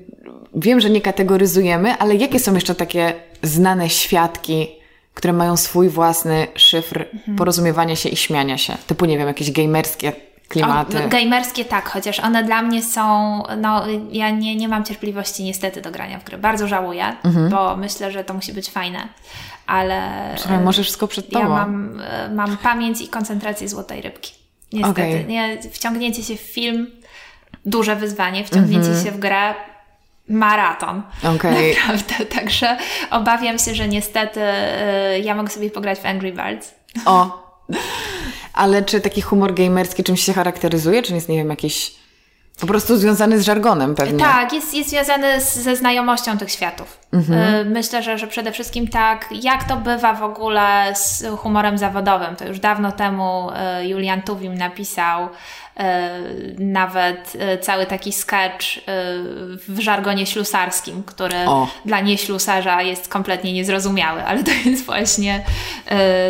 [0.58, 4.68] Wiem, że nie kategoryzujemy, ale jakie są jeszcze takie znane świadki,
[5.16, 7.04] które mają swój własny szyfr
[7.36, 8.76] porozumiewania się i śmiania się?
[8.86, 10.12] Typu, nie wiem, jakieś gamerskie
[10.48, 11.04] klimaty.
[11.04, 13.02] O, gamerskie tak, chociaż one dla mnie są,
[13.56, 16.38] no ja nie, nie mam cierpliwości niestety do grania w gry.
[16.38, 17.48] Bardzo żałuję, Mhm.
[17.50, 19.08] bo myślę, że to musi być fajne,
[19.66, 20.00] ale
[20.38, 21.40] Słuchaj, może wszystko przed Tobą.
[21.44, 24.32] ja mam, e, mam pamięć i koncentrację złotej rybki.
[24.72, 24.90] Niestety.
[25.00, 25.26] Okej.
[25.26, 26.90] Nie, wciągnięcie się w film,
[27.66, 29.04] duże wyzwanie, wciągnięcie Mhm.
[29.04, 29.54] się w grę,
[30.28, 31.02] maraton.
[31.36, 31.74] Okej.
[31.74, 32.76] Naprawdę, także
[33.10, 36.74] obawiam się, że niestety e, ja mogę sobie pograć w Angry Birds.
[37.04, 37.46] O!
[38.54, 41.02] Ale czy taki humor gamerski czymś się charakteryzuje?
[41.02, 41.94] Czy jest, nie wiem, jakiś
[42.60, 44.18] po prostu związany z żargonem pewnie?
[44.18, 47.00] Tak, jest, jest związany z, ze znajomością tych światów.
[47.14, 52.36] Y, Myślę, że, że przede wszystkim tak, jak to bywa w ogóle z humorem zawodowym.
[52.36, 55.28] To już dawno temu y, Julian Tuwim napisał
[56.58, 58.82] nawet y, cały taki sketch y,
[59.68, 61.68] w żargonie ślusarskim, który O.
[61.84, 65.44] dla nieślusarza jest kompletnie niezrozumiały, ale to jest właśnie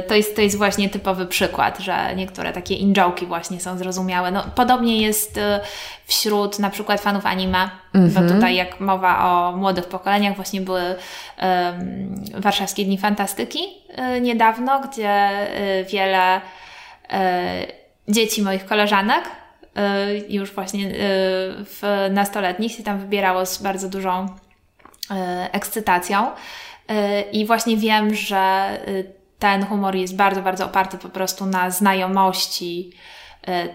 [0.08, 4.30] to jest, to jest właśnie typowy przykład, że niektóre takie in-joke'i właśnie są zrozumiałe.
[4.30, 5.40] No, podobnie jest
[6.06, 10.82] wśród na przykład fanów anime, bo tutaj jak mowa o młodych pokoleniach właśnie były
[11.36, 13.60] em, Warszawskie Dni Fantastyki
[14.20, 15.30] niedawno, gdzie
[15.90, 16.40] wiele
[18.08, 20.94] dzieci moich koleżanek y, już właśnie y,
[21.64, 24.26] w nastoletnich się tam wybierało z bardzo dużą
[25.10, 26.30] e, ekscytacją.
[27.32, 28.78] I właśnie wiem, że
[29.38, 32.92] ten humor jest bardzo, bardzo oparty po prostu na znajomości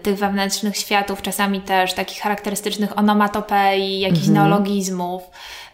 [0.02, 5.22] tych wewnętrznych światów, czasami też takich charakterystycznych onomatopei, jakichś neologizmów,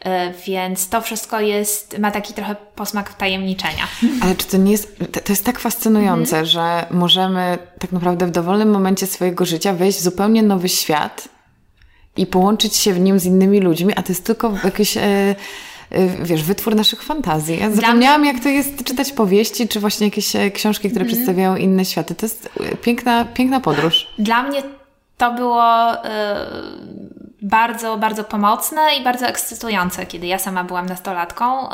[0.00, 3.88] e, więc to wszystko jest, ma taki trochę posmak wtajemniczenia.
[4.22, 8.70] Ale czy to nie jest, to- jest tak fascynujące, że możemy tak naprawdę w dowolnym
[8.70, 11.28] momencie swojego życia wejść w zupełnie nowy świat
[12.16, 15.34] i połączyć się w nim z innymi ludźmi, a to jest tylko jakiś, e, e,
[16.22, 17.58] wiesz, wytwór naszych fantazji.
[17.60, 21.84] Ja zapomniałam, jak to jest czytać powieści, czy właśnie jakieś e, książki, które przedstawiają inne
[21.84, 22.14] światy.
[22.14, 24.06] To jest e, piękna, piękna podróż.
[24.18, 24.62] Dla mnie
[25.18, 25.98] to było y,
[27.42, 31.72] bardzo, bardzo pomocne i bardzo ekscytujące, kiedy ja sama byłam nastolatką, y,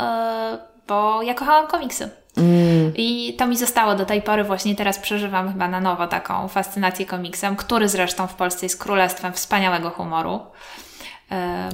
[0.89, 2.11] bo ja kochałam komiksy.
[2.97, 7.07] I to mi zostało do tej pory, właśnie teraz przeżywam chyba na nowo taką fascynację
[7.07, 10.41] komiksem, który zresztą w Polsce jest królestwem wspaniałego humoru.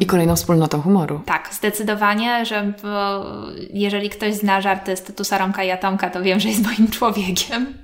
[0.01, 1.21] I kolejną wspólnotą humoru.
[1.27, 3.25] Tak, zdecydowanie, że bo
[3.73, 7.67] jeżeli ktoś zna żarty z Tytusa Romka i Atomka, to wiem, że jest moim człowiekiem.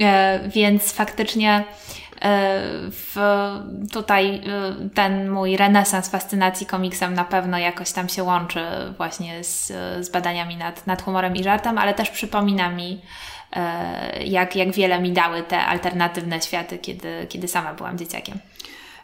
[0.00, 1.64] E, więc faktycznie
[2.22, 3.16] e, w,
[3.92, 4.40] tutaj e,
[4.94, 8.60] ten mój renesans fascynacji komiksem na pewno jakoś tam się łączy
[8.96, 9.66] właśnie z,
[10.06, 13.00] z badaniami nad, nad humorem i żartem, ale też przypomina mi,
[14.24, 18.38] jak, jak wiele mi dały te alternatywne światy, kiedy, kiedy sama byłam dzieciakiem.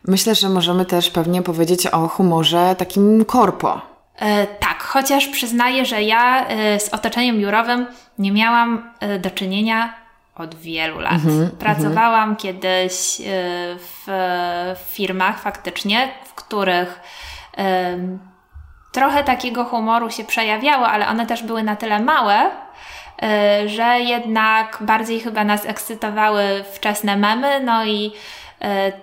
[0.08, 3.80] Myślę, że możemy też pewnie powiedzieć o humorze takim korpo.
[4.18, 6.46] E, tak, chociaż przyznaję, że ja
[6.78, 7.86] z otoczeniem biurowym
[8.18, 9.94] nie miałam do czynienia
[10.34, 11.12] od wielu lat.
[11.12, 12.40] Mm -hmm, Pracowałam mm -hmm.
[12.40, 13.22] kiedyś
[13.78, 14.04] w,
[14.76, 17.00] w firmach faktycznie, w których
[18.92, 24.78] trochę takiego humoru się przejawiało, ale one też były na tyle małe, y, że jednak
[24.80, 28.12] bardziej chyba nas ekscytowały wczesne memy, no i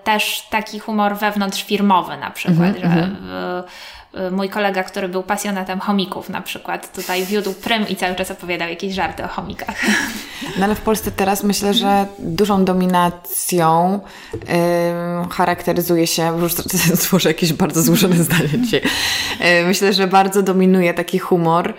[0.04, 3.64] też taki humor wewnątrzfirmowy na przykład, mm -hmm, że
[4.28, 8.32] y, mój kolega, który był pasjonatem chomików na przykład, tutaj wiódł prym i cały czas
[8.32, 9.76] opowiadał jakieś żarty o chomikach.
[10.58, 14.00] No ale w Polsce teraz myślę, że dużą dominacją
[14.34, 14.40] yy,
[15.32, 16.54] charakteryzuje się, już
[17.02, 18.82] stworzę jakieś bardzo złożone zdanie dzisiaj,
[19.40, 21.74] yy, myślę, że bardzo dominuje taki humor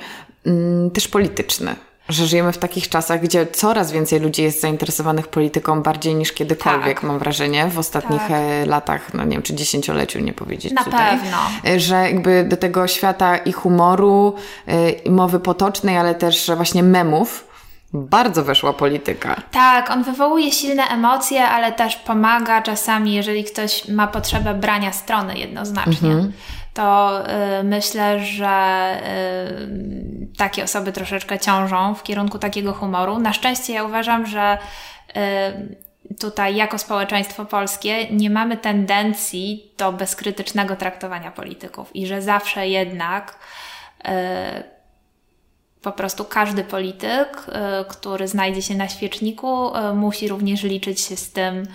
[0.45, 0.53] yy,
[0.95, 1.77] też polityczny
[2.13, 7.01] że żyjemy w takich czasach, gdzie coraz więcej ludzi jest zainteresowanych polityką bardziej niż kiedykolwiek,
[7.01, 7.03] tak.
[7.03, 8.31] mam wrażenie, w ostatnich tak.
[8.31, 11.19] E, latach, no nie wiem, czy dziesięcioleciu, nie powiedzieć Na tutaj.
[11.19, 11.37] pewno.
[11.67, 14.35] E, że jakby do tego świata i humoru,
[14.67, 17.51] e, i mowy potocznej, ale też właśnie memów,
[17.93, 19.43] bardzo weszła polityka.
[19.51, 25.39] Tak, on wywołuje silne emocje, ale też pomaga czasami, jeżeli ktoś ma potrzebę brania strony
[25.39, 26.11] jednoznacznie.
[26.11, 26.33] Mhm
[26.75, 27.21] to
[27.61, 28.95] y, myślę, że
[30.31, 33.19] y, takie osoby troszeczkę ciążą w kierunku takiego humoru.
[33.19, 34.59] Na szczęście ja uważam, że
[36.11, 42.69] y, tutaj jako społeczeństwo polskie nie mamy tendencji do bezkrytycznego traktowania polityków i że zawsze
[42.69, 43.39] jednak
[45.83, 47.47] po prostu każdy polityk,
[47.89, 51.67] który znajdzie się na świeczniku, musi również liczyć się z tym,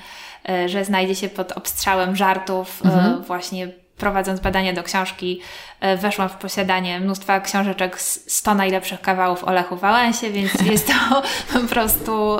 [0.65, 3.23] że znajdzie się pod obstrzałem żartów mhm.
[3.23, 3.67] właśnie
[3.97, 5.41] prowadząc badania do książki,
[5.79, 10.87] e, weszłam w posiadanie mnóstwa książeczek z 100 najlepszych kawałów o Lechu Wałęsie, więc jest
[10.87, 11.21] to
[11.53, 12.37] po prostu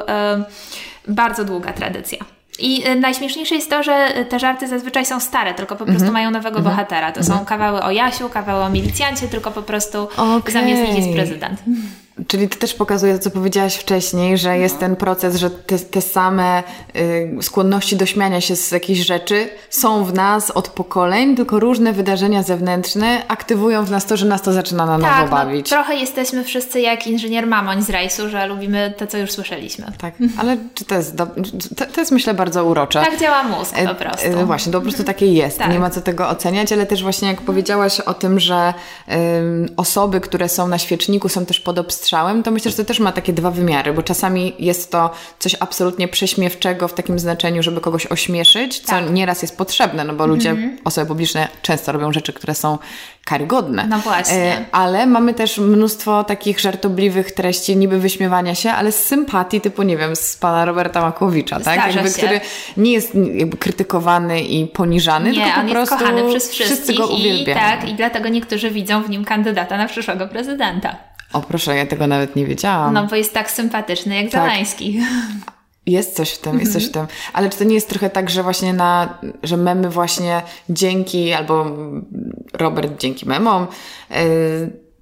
[1.08, 2.26] bardzo długa tradycja.
[2.60, 6.10] I e, najśmieszniejsze jest to, że te żarty zazwyczaj są stare, tylko po prostu mm
[6.10, 6.14] -hmm.
[6.14, 6.76] mają nowego mm -hmm.
[6.76, 7.12] bohatera.
[7.12, 7.28] To mm -hmm.
[7.28, 7.46] są mhm.
[7.46, 10.54] kawały o Jasiu, kawały o milicjancie, tylko po prostu okay.
[10.54, 11.64] zamiast nich jest prezydent.
[12.28, 14.56] Czyli to też pokazuje to, co powiedziałaś wcześniej, że no.
[14.56, 16.64] jest ten proces, że te, te same
[16.96, 21.94] y, skłonności do śmiania się z jakichś rzeczy są w nas od pokoleń, tylko różne
[21.94, 25.72] wydarzenia zewnętrzne aktywują w nas to, że nas to zaczyna na tak, nowo bawić.
[25.72, 29.86] No, trochę jesteśmy wszyscy jak inżynier Mamoń z rejsu, że lubimy to, co już słyszeliśmy.
[29.98, 31.26] Tak, ale czy to jest, do...
[31.78, 33.02] to, to, jest myślę bardzo urocze.
[33.02, 34.28] Tak działa mózg po prostu.
[34.28, 35.58] E, właśnie, to po prostu takie jest.
[35.58, 35.72] Tak.
[35.72, 38.74] Nie ma co tego oceniać, ale też właśnie jak powiedziałaś o tym, że
[39.10, 39.14] y,
[39.78, 43.12] osoby, które są na świeczniku są też pod strzałem, to myślę, że to też ma
[43.12, 48.08] takie dwa wymiary, bo czasami jest to coś absolutnie prześmiewczego w takim znaczeniu, żeby kogoś
[48.08, 49.12] ośmieszyć, co tak.
[49.12, 50.78] nieraz jest potrzebne, no bo ludzie, -hmm.
[50.84, 52.78] osoby publiczne często robią rzeczy, które są
[53.24, 53.88] karygodne.
[53.88, 54.36] No właśnie.
[54.36, 59.84] E, ale mamy też mnóstwo takich żartobliwych treści, niby wyśmiewania się, ale z sympatii, typu,
[59.84, 61.96] nie wiem, z pana Roberta Makłowicza, tak?
[61.96, 62.42] Jakby, który
[62.78, 67.08] nie jest jakby krytykowany i poniżany, nie, tylko po prostu kochany przez wszystkich wszyscy go
[67.08, 67.58] uwielbiają.
[67.58, 71.15] I, tak, i dlatego niektórzy widzą w nim kandydata na przyszłego prezydenta.
[71.36, 72.94] O proszę, ja tego nawet nie wiedziałam.
[72.94, 74.42] No bo jest tak sympatyczny jak tak.
[74.42, 75.00] Zalański.
[75.86, 77.08] Jest coś w tym, jest coś w tym.
[77.34, 81.66] Ale czy to nie jest trochę tak, że właśnie na, że memy właśnie dzięki, albo
[82.54, 83.68] Robert dzięki memom,
[84.10, 84.18] yy,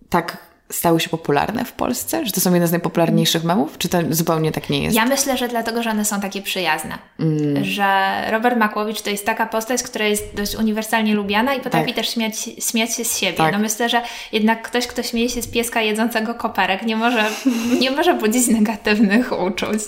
[0.10, 0.38] tak
[0.76, 2.26] stały się popularne w Polsce?
[2.26, 3.78] Że to są jedne z najpopularniejszych memów?
[3.78, 4.96] Czy to zupełnie tak nie jest?
[4.96, 6.98] Ja myślę, że dlatego, że one są takie przyjazne.
[7.20, 7.66] Mm.
[7.66, 11.96] Że Robert Makłowicz to jest taka postać, która jest dość uniwersalnie lubiana i potrafi tak.
[11.96, 12.36] też śmiać,
[12.70, 13.38] śmiać się z siebie.
[13.38, 13.54] Tak.
[13.54, 14.02] No myślę, że
[14.32, 17.26] jednak ktoś, kto śmieje się z pieska jedzącego koperek nie może,
[17.82, 19.80] nie może budzić negatywnych uczuć.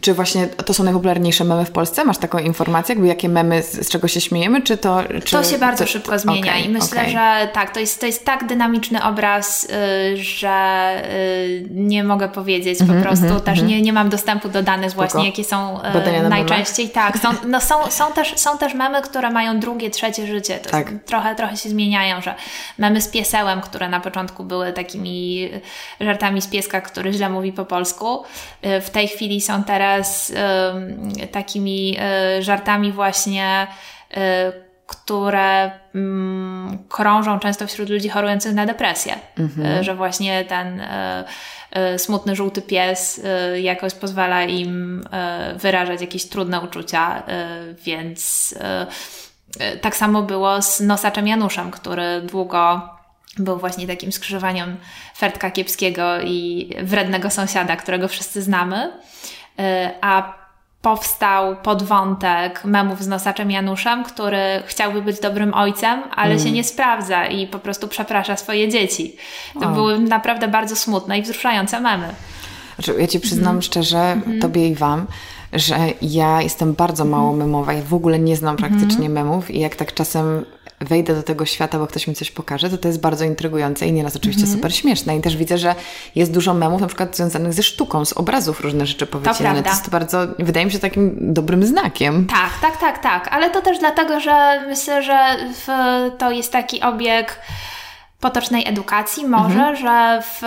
[0.00, 2.04] Czy właśnie to są najpopularniejsze memy w Polsce?
[2.04, 4.62] Masz taką informację, jakby jakie memy, z, z czego się śmiejemy?
[4.62, 7.10] Czy to, czy to się bardzo to, szybko zmienia okay, i myślę, okay.
[7.10, 12.80] że tak, to jest, to jest tak dynamiczny obraz, y, że y, nie mogę powiedzieć
[12.80, 13.26] mm -hmm, po prostu.
[13.26, 13.74] Mm -hmm, też mm -hmm.
[13.74, 15.08] nie, nie mam dostępu do danych Spoko.
[15.08, 16.90] właśnie, jakie są y, najczęściej.
[16.90, 20.58] Tak, są, no są, są, też, są też memy, które mają drugie, trzecie życie.
[20.58, 20.92] To tak.
[21.06, 22.34] trochę, trochę się zmieniają, że
[22.78, 25.48] memy z piesełem, które na początku były takimi
[26.00, 28.22] żartami z pieska, który źle mówi po polsku,
[28.64, 30.32] y, w tej chwili są teraz z
[31.32, 33.66] takimi e, żartami właśnie,
[34.10, 34.52] e,
[34.86, 39.14] które mm, krążą często wśród ludzi chorujących na depresję.
[39.38, 39.66] Mhm.
[39.66, 40.82] E, że właśnie ten
[41.98, 43.20] smutny żółty pies
[43.62, 45.04] jakoś pozwala im
[45.56, 47.22] wyrażać jakieś trudne uczucia,
[47.84, 48.54] więc
[49.80, 52.94] tak samo było z nosaczem Januszem, który długo
[53.38, 54.76] był właśnie takim skrzyżowaniem
[55.16, 58.92] Fertka Kiepskiego i wrednego sąsiada, którego wszyscy znamy.
[60.00, 60.44] A
[60.84, 66.44] powstał podwątek memów z nosaczem Januszem, który chciałby być dobrym ojcem, ale mm.
[66.44, 69.16] się nie sprawdza i po prostu przeprasza swoje dzieci.
[69.60, 69.72] To o.
[69.72, 72.08] były naprawdę bardzo smutne i wzruszające memy.
[72.74, 73.62] Znaczy, ja Ci przyznam mm.
[73.62, 74.40] szczerze, mm.
[74.40, 75.06] Tobie i Wam,
[75.52, 77.38] że ja jestem bardzo mało mhm.
[77.38, 77.72] memowa.
[77.72, 79.12] Ja w ogóle nie znam praktycznie mm.
[79.12, 80.44] memów i jak tak czasem
[80.80, 83.92] wejdę do tego świata, bo ktoś mi coś pokaże, to to jest bardzo intrygujące i
[83.92, 84.56] nieraz oczywiście mm -hmm.
[84.58, 85.16] super śmieszne.
[85.16, 85.74] I też widzę, że
[86.14, 89.62] jest dużo memów na przykład związanych ze sztuką, z obrazów różne rzeczy powycinane.
[89.62, 92.26] To, to jest bardzo, wydaje mi się, takim dobrym znakiem.
[92.26, 93.28] Tak, tak, tak, tak.
[93.28, 95.36] Ale to też dlatego, że myślę, że
[96.18, 97.40] to jest taki obieg
[98.24, 99.76] potocznej edukacji może, mhm.
[99.76, 100.42] że w,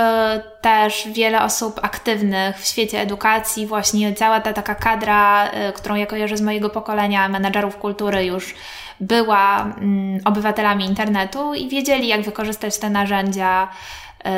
[0.61, 6.05] też wiele osób aktywnych w świecie edukacji, właśnie cała ta taka kadra, y, którą ja
[6.05, 8.55] kojarzę z mojego pokolenia, menedżerów kultury już
[8.99, 14.29] była mm, obywatelami internetu i wiedzieli, jak wykorzystać te narzędzia y,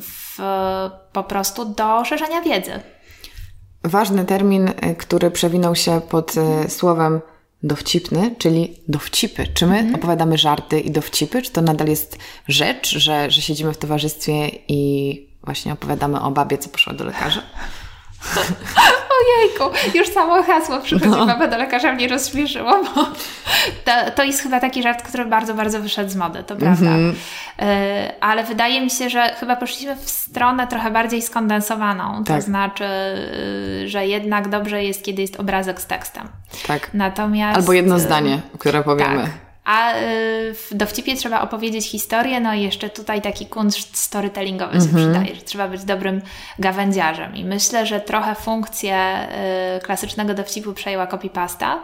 [0.00, 0.38] w,
[1.12, 2.80] po prostu do szerzenia wiedzy.
[3.84, 6.34] Ważny termin, y, który przewinął się pod
[6.68, 7.20] słowem
[7.62, 9.46] dowcipny, czyli dowcipy.
[9.54, 9.94] Czy my mhm.
[9.94, 11.42] opowiadamy żarty i dowcipy?
[11.42, 16.58] Czy to nadal jest rzecz, że, że siedzimy w towarzystwie i właśnie opowiadamy o babie,
[16.58, 17.42] co poszła do lekarza?
[19.18, 21.26] Ojejku, już samo hasło przychodzi no.
[21.26, 23.04] baba do lekarza mnie rozśmieszyło, bo
[23.84, 26.90] to, to, jest chyba taki żart, który bardzo, bardzo wyszedł z mody, to prawda.
[26.90, 27.14] Mm -hmm.
[28.20, 32.36] ale wydaje mi się, że chyba poszliśmy w stronę trochę bardziej skondensowaną, tak.
[32.36, 36.28] to znaczy, y, że jednak dobrze jest, kiedy jest obrazek z tekstem.
[36.66, 36.90] Tak.
[36.94, 37.56] Natomiast...
[37.56, 39.22] Albo jedno y, zdanie, które powiemy.
[39.22, 39.47] Tak.
[39.68, 44.86] A y, w dowcipie trzeba opowiedzieć historię, no i jeszcze tutaj taki kunszt storytellingowy mm
[44.86, 44.90] -hmm.
[44.90, 45.12] się mhm.
[45.12, 46.22] przydaje, że trzeba być dobrym
[46.58, 47.36] gawędziarzem.
[47.36, 49.28] I myślę, że trochę funkcję
[49.76, 51.76] y, klasycznego dowcipu przejęła copypasta,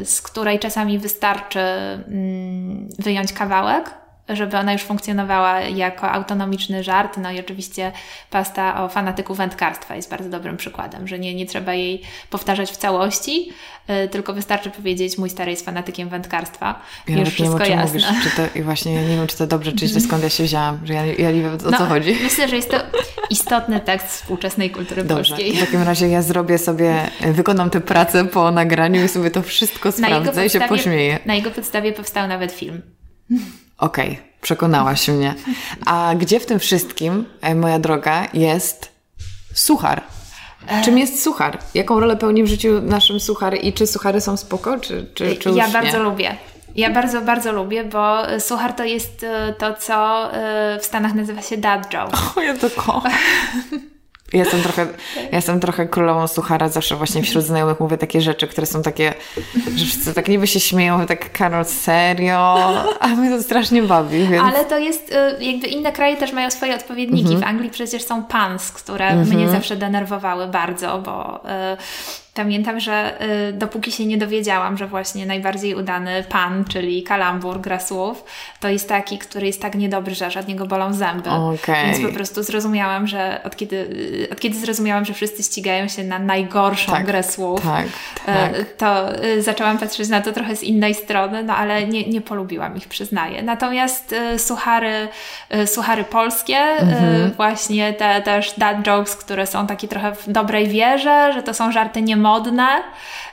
[0.00, 3.90] y, z której czasami wystarczy mm, wyjąć kawałek,
[4.28, 7.16] żeby ona już funkcjonowała jako autonomiczny żart.
[7.16, 7.92] No i oczywiście
[8.30, 12.76] pasta o fanatyku wędkarstwa jest bardzo dobrym przykładem, że nie, nie trzeba jej powtarzać w
[12.76, 13.52] całości,
[13.88, 16.80] yy, tylko wystarczy powiedzieć, mój stary jest fanatykiem wędkarstwa.
[17.08, 18.00] Ja już wszystko nie wiem, jasne.
[18.12, 20.30] Mówisz, czy to, I właśnie ja nie wiem, czy to dobrze, czy źle, skąd ja
[20.30, 22.18] się wzięłam, że ja, ja nie wiem, o no, co chodzi.
[22.22, 22.76] Myślę, że jest to
[23.30, 25.56] istotny tekst współczesnej kultury Dobrze, polskiej.
[25.56, 29.92] w takim razie ja zrobię sobie, wykonam tę pracę po nagraniu i sobie to wszystko
[29.92, 31.18] sprawdzę i się pośmieję.
[31.26, 32.82] Na jego podstawie powstał nawet film.
[33.78, 35.34] Okej, okay, przekonałaś mnie.
[35.86, 38.92] A gdzie w tym wszystkim, e, moja droga, jest
[39.54, 40.02] suchar?
[40.84, 41.58] Czym jest suchar?
[41.74, 45.50] Jaką rolę pełni w życiu naszym suchar i czy suchary są spoko, czy, czy, czy
[45.50, 46.04] Ja bardzo nie?
[46.04, 46.36] lubię.
[46.76, 51.42] Ja bardzo, bardzo lubię, bo suchar to jest e, to, co e, w Stanach nazywa
[51.42, 52.18] się dad joke.
[52.36, 53.12] O, ja to kocham.
[54.32, 58.48] Ja jestem trochę, ja jestem trochę królową suchara, zawsze właśnie wśród znajomych mówię takie rzeczy,
[58.48, 59.14] które są takie,
[59.76, 62.58] że wszyscy tak niby się śmieją, tak Karol, serio?
[63.00, 64.44] A mnie to strasznie bawi, więc...
[64.44, 67.28] Ale to jest, y, jakby inne kraje też mają swoje odpowiedniki.
[67.28, 67.44] Mm -hmm.
[67.44, 69.34] W Anglii przecież są pans, które mm -hmm.
[69.34, 71.76] mnie zawsze denerwowały bardzo, bo y,
[72.38, 77.80] Pamiętam, że y, dopóki się nie dowiedziałam, że właśnie najbardziej udany pan, czyli kalambur, gra
[77.80, 78.24] słów,
[78.60, 81.30] to jest taki, który jest tak niedobry, że niego bolą zęby.
[81.30, 81.86] Okay.
[81.86, 86.04] Więc po prostu zrozumiałam, że od kiedy, y, od kiedy zrozumiałam, że wszyscy ścigają się
[86.04, 87.86] na najgorszą tak, grę słów, tak,
[88.26, 88.58] tak.
[88.58, 92.20] Y, to y, zaczęłam patrzeć na to trochę z innej strony, no ale nie, nie
[92.20, 93.42] polubiłam ich, przyznaję.
[93.42, 95.08] Natomiast y, suchary,
[95.54, 97.30] y, suchary polskie, mhm.
[97.30, 101.72] właśnie te też dad jokes, które są takie trochę w dobrej wierze, że to są
[101.72, 102.68] żarty niemodne, modne,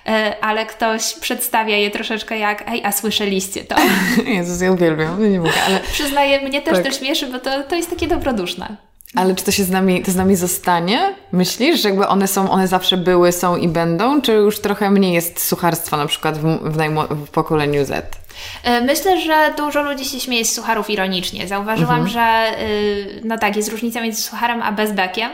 [0.08, 3.76] e, ale ktoś przedstawia je troszeczkę jak ej, a słyszeliście to?
[4.38, 5.80] Jezus, ja uwielbiam, nie mogę, ale...
[5.80, 6.86] Przyznaję, mnie też tak.
[6.86, 8.78] to śmieszy, bo to, to jest takie dobroduszne.
[9.16, 11.16] Ale czy to się z nami, to z nami zostanie?
[11.32, 14.22] Myślisz, że jakby one są, one zawsze były, są i będą?
[14.22, 16.78] Czy już trochę mniej jest sucharstwa na przykład w, w,
[17.26, 18.18] w pokoleniu Z?
[18.64, 21.48] E, myślę, że dużo ludzi się śmieje z sucharów ironicznie.
[21.48, 22.10] Zauważyłam, mhm.
[22.10, 25.32] że y, no tak, jest różnica między sucharem a bezbekiem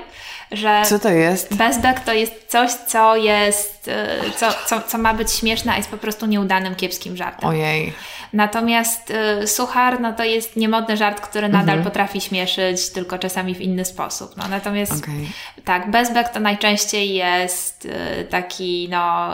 [0.51, 1.55] że co to jest?
[1.55, 5.89] Bezbek to jest coś, co jest, y, co, co, co ma być śmieszne, a jest
[5.89, 7.49] po prostu nieudanym, kiepskim żartem.
[7.49, 7.93] Ojej.
[8.33, 11.83] Natomiast y, suchar, no to jest niemodny żart, który nadal mhm.
[11.83, 14.37] potrafi śmieszyć, tylko czasami w inny sposób.
[14.37, 15.25] No, natomiast okay.
[15.65, 19.29] tak, bezbek to najczęściej jest y, taki, no,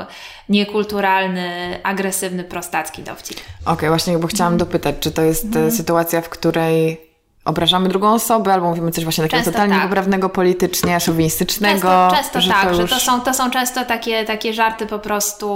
[0.50, 3.38] niekulturalny, agresywny, prostacki dowcip.
[3.38, 4.70] Okej, okay, właśnie, bo chciałam mhm.
[4.70, 5.72] dopytać, czy to jest mhm.
[5.72, 7.07] sytuacja, w której
[7.48, 9.84] obrażamy drugą osobę, albo mówimy coś właśnie takiego często totalnie tak.
[9.84, 12.08] poprawnego politycznie, szowinistycznego.
[12.12, 12.90] Często, często tak, to już...
[12.90, 15.50] że to są, to są często takie, takie żarty po prostu,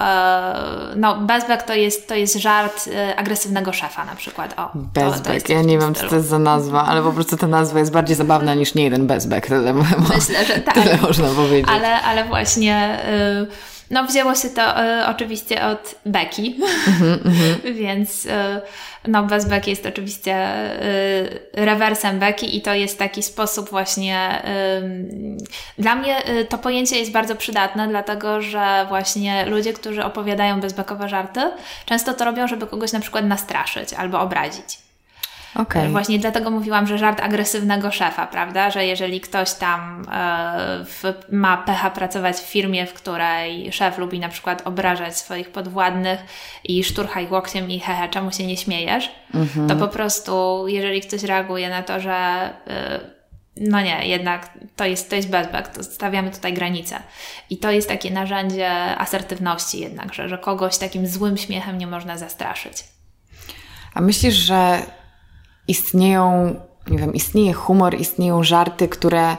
[0.00, 0.54] e,
[0.96, 4.54] no bezbek to jest, to jest żart e, agresywnego szefa na przykład.
[4.58, 7.78] O, bezbek, ja nie wiem co to jest za nazwa, ale po prostu ta nazwa
[7.78, 9.46] jest bardziej zabawna niż nie jeden bezbek.
[9.46, 10.74] Tyle, Myślę, że tak.
[10.74, 11.70] Tyle można powiedzieć.
[11.70, 13.00] Ale, ale właśnie...
[13.42, 17.72] Y no, wzięło się to y, oczywiście od Beki, mm -hmm.
[17.82, 18.30] więc y,
[19.08, 20.34] no, bez Beki jest oczywiście
[20.82, 24.42] y, rewersem Beki i to jest taki sposób właśnie.
[25.78, 26.16] Dla mnie
[26.48, 31.40] to pojęcie jest bardzo przydatne, dlatego że właśnie ludzie, którzy opowiadają bezbekowe żarty,
[31.86, 34.85] często to robią, żeby kogoś na przykład nastraszyć albo obrazić.
[35.56, 35.88] Okay.
[35.88, 38.70] Właśnie dlatego mówiłam, że żart agresywnego szefa, prawda?
[38.70, 41.02] Że jeżeli ktoś tam e, w,
[41.32, 46.20] ma pecha pracować w firmie, w której szef lubi na przykład obrażać swoich podwładnych
[46.64, 49.68] i szturchaj łokciem i hehe, czemu się nie śmiejesz, mhm.
[49.68, 52.14] to po prostu jeżeli ktoś reaguje na to, że
[52.66, 53.00] e,
[53.56, 57.02] no nie, jednak to jest, to jest bezbek, to stawiamy tutaj granice.
[57.50, 62.18] I to jest takie narzędzie asertywności jednak, że, że kogoś takim złym śmiechem nie można
[62.18, 62.84] zastraszyć.
[63.94, 64.82] A myślisz, że
[65.68, 66.54] istnieją,
[66.90, 69.36] nie wiem, istnieje humor, istnieją żarty, które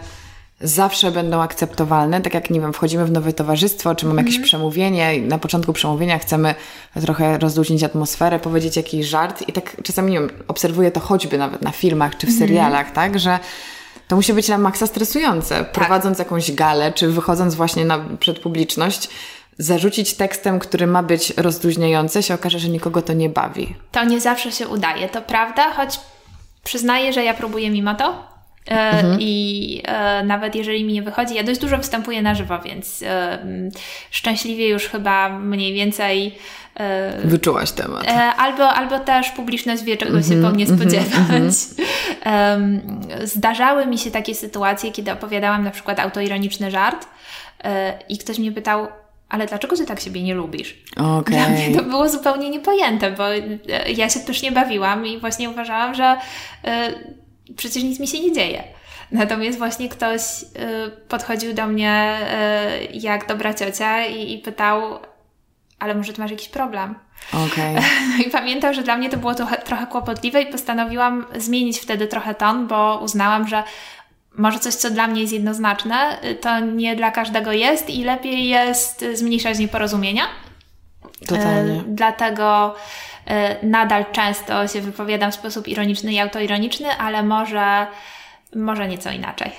[0.62, 4.46] zawsze będą akceptowalne, tak jak, nie wiem, wchodzimy w nowe towarzystwo, czy mamy jakieś mm.
[4.46, 6.56] przemówienie i na początku przemówienia chcemy
[7.02, 11.62] trochę rozluźnić atmosferę, powiedzieć jakiś żart i tak czasami, nie wiem, obserwuję to choćby nawet
[11.62, 12.40] na filmach czy w mhm.
[12.40, 12.94] serialach, mm.
[12.94, 13.40] tak, że
[14.08, 15.60] to musi być na maksa stresujące.
[15.60, 15.72] Tak.
[15.72, 19.10] Prowadząc jakąś galę, czy wychodząc właśnie na, przed publiczność,
[19.58, 23.76] zarzucić tekstem, który ma być rozluźniający, się okaże, że nikogo to nie bawi.
[23.92, 26.00] To nie zawsze się udaje, to prawda, choć
[26.68, 28.38] przyznaję, że ja próbuję mimo to.
[28.68, 29.18] E, mhm.
[29.20, 33.40] I e, nawet jeżeli mi nie wychodzi, ja dość dużo występuję na żywo, więc e,
[34.12, 36.36] szczęśliwie już chyba mniej więcej.
[37.24, 38.08] Wyczułaś temat.
[38.38, 41.54] Albo, albo też publiczność wie, czego się po mnie mhm, mhm, spodziewać.
[43.24, 47.08] Zdarzały mi się takie sytuacje, kiedy opowiadałam na przykład autoironiczny żart
[48.10, 48.88] i ktoś mnie pytał,
[49.30, 50.84] ale dlaczego ty tak siebie nie lubisz?
[50.98, 51.36] Okay.
[51.36, 53.24] Dla mnie to było zupełnie niepojęte, bo
[53.96, 56.18] ja się też nie bawiłam i właśnie uważałam, że
[57.56, 58.64] przecież nic mi się nie dzieje.
[59.12, 60.46] Natomiast właśnie ktoś y,
[61.08, 62.20] podchodził do mnie
[62.92, 65.00] y, jak dobra ciocia i, i pytał,
[65.80, 66.96] ale może ty masz jakiś problem?
[67.34, 67.76] Okay.
[68.18, 72.08] No i pamiętam, że dla mnie to było trochę, trochę kłopotliwe i postanowiłam zmienić wtedy
[72.08, 73.64] trochę ton, bo uznałam, że
[74.38, 78.48] może coś, co dla mnie jest jednoznaczne, y, to nie dla każdego jest i lepiej
[78.48, 80.24] jest zmniejszać nieporozumienia.
[81.28, 81.84] Totalnie.
[81.88, 82.76] Dlatego
[83.28, 87.88] E, nadal często się wypowiadam w sposób ironiczny i autoironiczny, ale może
[88.56, 89.52] może nieco inaczej.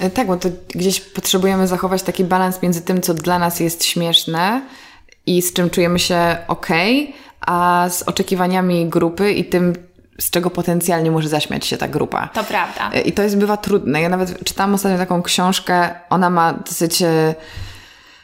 [0.00, 3.84] E, tak, bo to gdzieś potrzebujemy zachować taki balans między tym, co dla nas jest
[3.84, 4.62] śmieszne
[5.26, 6.68] i z czym czujemy się ok,
[7.40, 9.72] a z oczekiwaniami grupy i tym,
[10.18, 12.28] z czego potencjalnie może zaśmiać się ta grupa.
[12.28, 12.90] To prawda.
[12.92, 14.00] E, I to jest bywa trudne.
[14.00, 17.02] Ja nawet czytałam ostatnio taką książkę, ona ma dosyć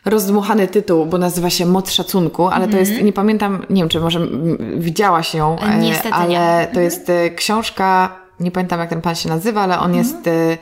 [0.04, 2.72] rozdmuchany tytuł, bo nazywa się Moc Szacunku, ale mm -hmm.
[2.72, 3.06] to jest, mhm.
[3.06, 4.28] nie pamiętam, nie wiem, czy może
[4.76, 6.68] widziałaś ją, e, Niestety ale nie.
[6.74, 10.06] to jest e, książka, nie pamiętam jak ten pan się nazywa, ale on mm -hmm.
[10.06, 10.58] jest e,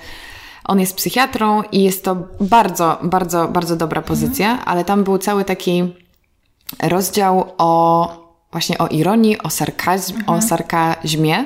[0.65, 4.67] on jest psychiatrą i jest to bardzo, bardzo, bardzo dobra pozycja, mm -hmm.
[4.67, 5.95] ale tam był cały taki
[6.83, 10.43] rozdział o właśnie o ironii, o, sarkazm, o mhm.
[10.43, 11.45] sarkazmie.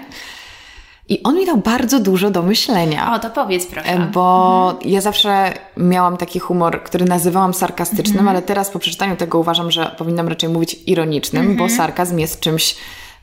[1.09, 3.15] I on mi dał bardzo dużo do myślenia.
[3.15, 4.09] O, to powiedz proszę.
[4.13, 4.91] Bo mhm.
[4.91, 8.29] ja zawsze miałam taki humor, który nazywałam sarkastycznym, mhm.
[8.29, 11.59] ale teraz po przeczytaniu tego uważam, że powinnam raczej mówić ironicznym, mhm.
[11.59, 12.77] bo sarkazm jest czymś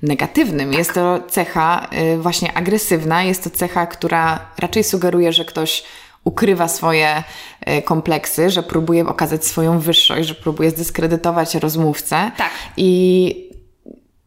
[0.04, 0.70] negatywnym.
[0.70, 0.78] Tak.
[0.78, 5.84] Jest to cecha y, właśnie agresywna, jest to cecha, która raczej sugeruje, że ktoś
[6.24, 7.24] ukrywa swoje
[7.70, 12.32] y, kompleksy, że próbuje okazać swoją wyższość, że próbuje zdyskredytować rozmówcę.
[12.38, 12.52] Tak.
[12.78, 13.49] I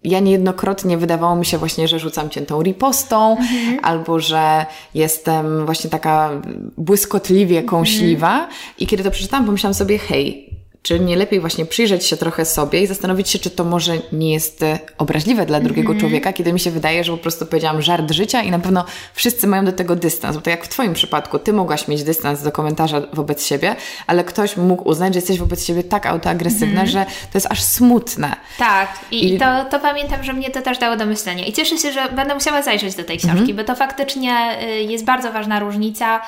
[0.04, 3.78] ja niejednokrotnie wydawało mi się właśnie, że rzucam ciętą ripostą, mhm.
[3.82, 6.30] albo że jestem właśnie taka
[6.76, 8.32] błyskotliwie kąśliwa.
[8.32, 8.50] Mhm.
[8.78, 10.51] I kiedy to przeczytałam, pomyślałam sobie, hej,
[10.82, 14.32] czy nie lepiej właśnie przyjrzeć się trochę sobie i zastanowić się, czy to może nie
[14.32, 16.00] jest e, obraźliwe dla drugiego mm -hmm.
[16.00, 19.46] człowieka, kiedy mi się wydaje, że po prostu powiedziałam żart życia i na pewno wszyscy
[19.46, 20.36] mają do tego dystans.
[20.36, 23.76] Bo tak jak w Twoim przypadku, Ty mogłaś mieć dystans do komentarza wobec siebie,
[24.06, 26.90] ale ktoś mógł uznać, że jesteś wobec siebie tak autoagresywna, mm -hmm.
[26.90, 28.36] że to jest aż smutne.
[28.58, 29.38] Tak, i, I...
[29.38, 31.46] To, to, pamiętam, że mnie to też dało do myślenia.
[31.46, 33.56] I cieszę się, że będę musiała zajrzeć do tej książki, mm -hmm.
[33.56, 36.20] bo to faktycznie y, jest bardzo ważna różnica.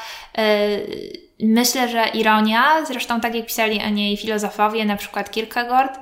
[1.40, 6.00] Myślę, że ironia, zresztą tak jak pisali o niej filozofowie, na przykład Kierkegaard,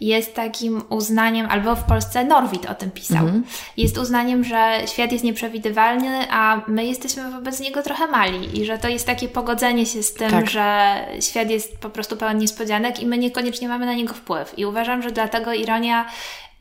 [0.00, 3.70] jest takim uznaniem, albo w Polsce Norwid o tym pisał, mm -hmm.
[3.76, 8.78] jest uznaniem, że świat jest nieprzewidywalny, a my jesteśmy wobec niego trochę mali i że
[8.78, 10.50] to jest takie pogodzenie się z tym, tak.
[10.50, 14.58] że świat jest po prostu pełen niespodzianek i my niekoniecznie mamy na niego wpływ.
[14.58, 16.06] I uważam, że dlatego ironia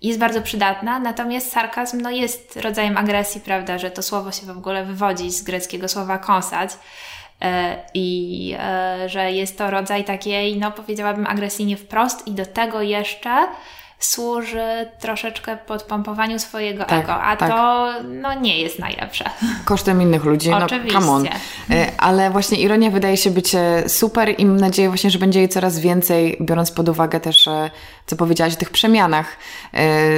[0.01, 4.57] jest bardzo przydatna, natomiast sarkazm no, jest rodzajem agresji, prawda, że to słowo się w
[4.57, 6.71] ogóle wywodzi z greckiego słowa kąsać.
[7.41, 12.45] E, i e, że jest to rodzaj takiej, no powiedziałabym, agresji nie wprost i do
[12.45, 13.47] tego jeszcze
[13.99, 17.49] służy troszeczkę podpompowaniu swojego tak, ego, a tak.
[17.49, 19.25] to no, nie jest najlepsze.
[19.65, 20.99] Kosztem innych ludzi, no Oczywiście.
[20.99, 21.27] come on.
[21.27, 23.51] E, ale właśnie ironia wydaje się być
[23.87, 27.49] super i mam nadzieję właśnie, że będzie jej coraz więcej, biorąc pod uwagę też,
[28.05, 29.37] co powiedziałaś o tych przemianach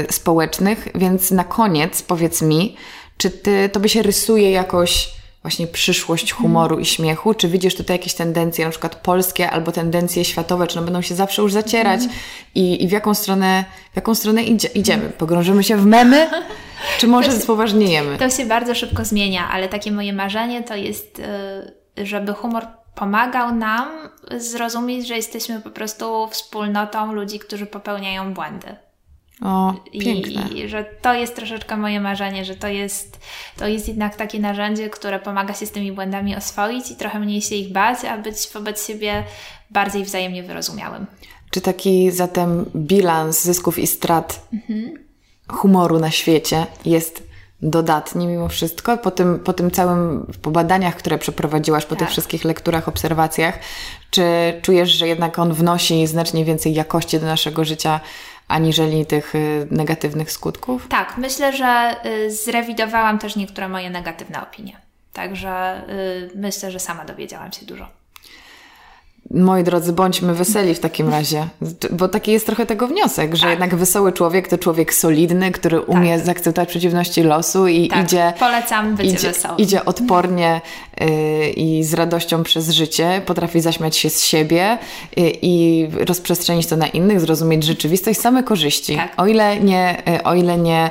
[0.10, 2.76] społecznych, więc na koniec powiedz mi,
[3.18, 7.34] czy ty, to by się rysuje jakoś właśnie przyszłość humoru i śmiechu?
[7.34, 11.16] Czy widzisz tutaj jakieś tendencje, na przykład polskie albo tendencje światowe, czy one będą się
[11.16, 12.02] zawsze już zacierać?
[12.56, 15.10] I, i w jaką stronę, w jaką stronę idzie, idziemy?
[15.10, 16.30] Pogrążymy się w memy?
[16.98, 18.18] Czy może się, spoważniejemy?
[18.18, 21.22] To się bardzo szybko zmienia, ale takie moje marzenie to jest,
[22.00, 23.88] y, żeby humor pomagał nam
[24.38, 28.76] zrozumieć, że jesteśmy po prostu wspólnotą ludzi, którzy popełniają błędy.
[29.44, 30.50] O, piękne.
[30.50, 33.20] I, I, że to jest troszeczkę moje marzenie, że to jest,
[33.58, 37.42] to jest jednak takie narzędzie, które pomaga się z tymi błędami oswoić i trochę mniej
[37.42, 39.24] się ich bać, a być wobec siebie
[39.70, 41.06] bardziej wzajemnie wyrozumiałym.
[41.52, 44.94] Czy taki zatem bilans zysków i strat mhm.
[45.48, 47.24] humoru na świecie jest
[47.62, 48.98] dodatni mimo wszystko?
[48.98, 52.00] Po tym, po tym całym, po badaniach, które przeprowadziłaś, po tak.
[52.00, 53.60] tych wszystkich lekturach, obserwacjach,
[54.12, 54.24] czy
[54.62, 58.00] czujesz, że jednak on wnosi znacznie więcej jakości do naszego życia
[58.48, 60.88] aniżeli tych y, negatywnych skutków?
[60.88, 64.78] Tak, myślę, że y, zrewidowałam też niektóre moje negatywne opinie.
[65.14, 68.03] Także y, myślę, że sama dowiedziałam się dużo.
[69.32, 71.48] Moi drodzy, bądźmy weseli w takim razie,
[71.92, 73.50] bo taki jest trochę tego wniosek, że tak.
[73.50, 76.26] jednak wesoły człowiek to człowiek solidny, który umie tak.
[76.26, 78.04] zaakceptować przeciwności losu i tak.
[78.04, 78.34] idzie.
[78.40, 79.56] Polecam być idzie, wesoły.
[79.58, 80.62] Idzie odpornie
[81.02, 84.78] y, i z radością przez życie, potrafi zaśmiać się z siebie
[85.18, 88.96] y, i rozprzestrzenić to na innych, zrozumieć rzeczywistość, same korzyści.
[88.96, 89.14] Tak.
[89.18, 90.90] O, ile nie, y, o ile nie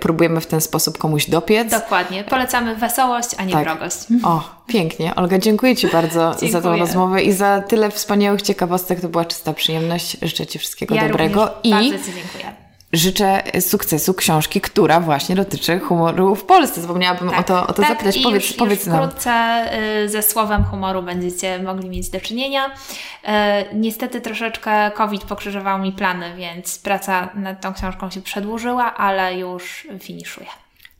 [0.00, 1.70] próbujemy w ten sposób komuś dopiec.
[1.70, 2.24] Dokładnie.
[2.24, 3.64] Polecamy wesołość, a nie tak.
[3.64, 3.96] wrogość.
[4.22, 5.14] O, pięknie.
[5.14, 9.00] Olga, dziękuję Ci bardzo za tą rozmowę i za tyle wspaniałych ciekawostek.
[9.00, 10.16] To była czysta przyjemność.
[10.22, 12.54] Życzę Ci wszystkiego ja dobrego i bardzo Ci dziękuję.
[12.92, 16.80] Życzę sukcesu książki, która właśnie dotyczy humoru w Polsce.
[16.80, 18.16] Zapomniałabym tak, o to, o to tak, zapytać.
[18.16, 19.04] I powiedz, już, powiedz już nam.
[19.04, 19.64] Wkrótce
[20.04, 22.66] y, ze słowem humoru będziecie mogli mieć do czynienia.
[22.66, 23.28] Y,
[23.74, 29.86] niestety troszeczkę COVID pokrzyżował mi plany, więc praca nad tą książką się przedłużyła, ale już
[30.00, 30.46] finiszuje.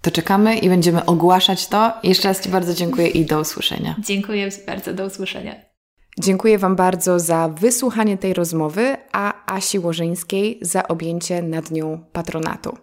[0.03, 1.93] To czekamy i będziemy ogłaszać to.
[2.03, 3.95] Jeszcze raz Ci bardzo dziękuję i do usłyszenia.
[3.99, 5.74] Dziękuję bardzo, do usłyszenia.
[6.19, 12.79] Dziękuję Wam bardzo za wysłuchanie tej rozmowy, a Asi Łożyńskiej za objęcie nad nią patronatu.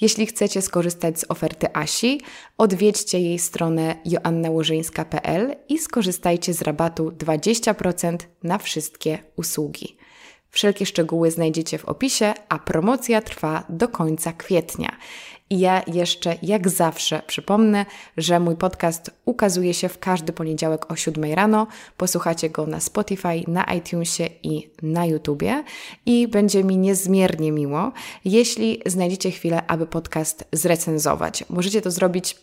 [0.00, 2.20] Jeśli chcecie skorzystać z oferty Asi,
[2.58, 9.96] odwiedźcie jej stronę joannałożyńska.pl i skorzystajcie z rabatu 20% na wszystkie usługi.
[10.50, 14.96] Wszelkie szczegóły znajdziecie w opisie, a promocja trwa do końca kwietnia.
[15.50, 17.86] I ja jeszcze, jak zawsze, przypomnę,
[18.16, 21.66] że mój podcast ukazuje się w każdy poniedziałek o 7 rano.
[21.96, 25.64] Posłuchacie go na Spotify, na iTunesie i na YouTubie.
[26.06, 27.92] I będzie mi niezmiernie miło,
[28.24, 31.44] jeśli znajdziecie chwilę, aby podcast zrecenzować.
[31.50, 32.36] Możecie to zrobić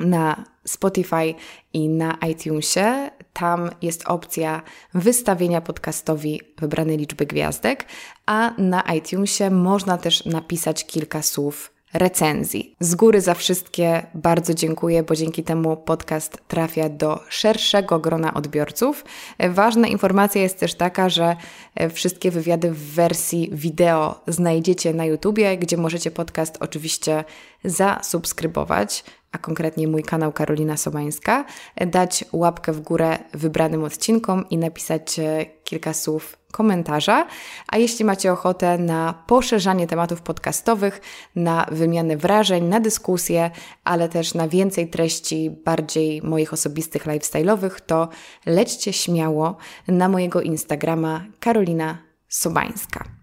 [0.00, 1.34] na Spotify
[1.72, 3.10] i na iTunesie.
[3.32, 4.62] Tam jest opcja
[4.94, 7.86] wystawienia podcastowi wybranej liczby gwiazdek,
[8.26, 12.74] a na iTunesie można też napisać kilka słów recenzji.
[12.80, 19.04] Z góry za wszystkie bardzo dziękuję, bo dzięki temu podcast trafia do szerszego grona odbiorców.
[19.50, 21.36] Ważna informacja jest też taka, że
[21.90, 27.24] wszystkie wywiady w wersji wideo znajdziecie na YouTubie, gdzie możecie podcast oczywiście
[27.64, 29.04] zasubskrybować
[29.36, 31.44] a konkretnie mój kanał Karolina Sobańska,
[31.86, 37.26] dać łapkę w górę wybranym odcinkom i napisać e, kilka słów komentarza.
[37.68, 41.00] A jeśli macie ochotę na poszerzanie tematów podcastowych,
[41.34, 43.50] na wymianę wrażeń, na dyskusję,
[43.84, 48.08] ale też na więcej treści bardziej moich osobistych lifestyle'owych, to
[48.46, 49.56] lećcie śmiało
[49.88, 53.15] na mojego Instagrama Karolina Sobańska.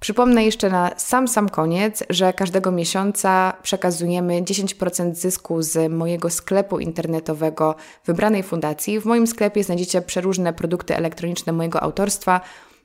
[0.00, 6.78] Przypomnę jeszcze na sam sam koniec, że każdego miesiąca przekazujemy 10% zysku z mojego sklepu
[6.78, 7.74] internetowego
[8.06, 9.00] wybranej fundacji.
[9.00, 12.40] W moim sklepie znajdziecie przeróżne produkty elektroniczne mojego autorstwa.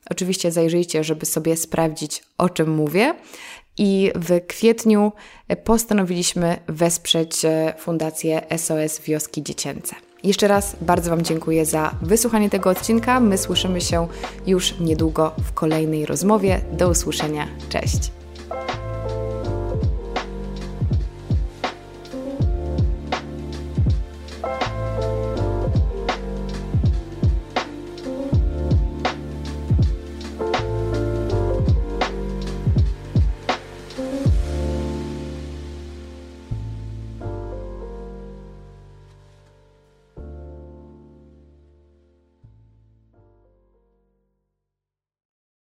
[0.09, 3.16] Oczywiście zajrzyjcie, żeby sobie sprawdzić, o czym mówię.
[3.78, 5.11] I w kwietniu
[5.63, 10.04] postanowiliśmy wesprzeć e, Fundację SOS Wioski Dziecięce.
[10.26, 13.19] Jeszcze raz bardzo Wam dziękuję za wysłuchanie tego odcinka.
[13.19, 14.07] My słyszymy się
[14.47, 16.61] już niedługo w kolejnej rozmowie.
[16.71, 17.47] Do usłyszenia.
[17.69, 18.11] Cześć.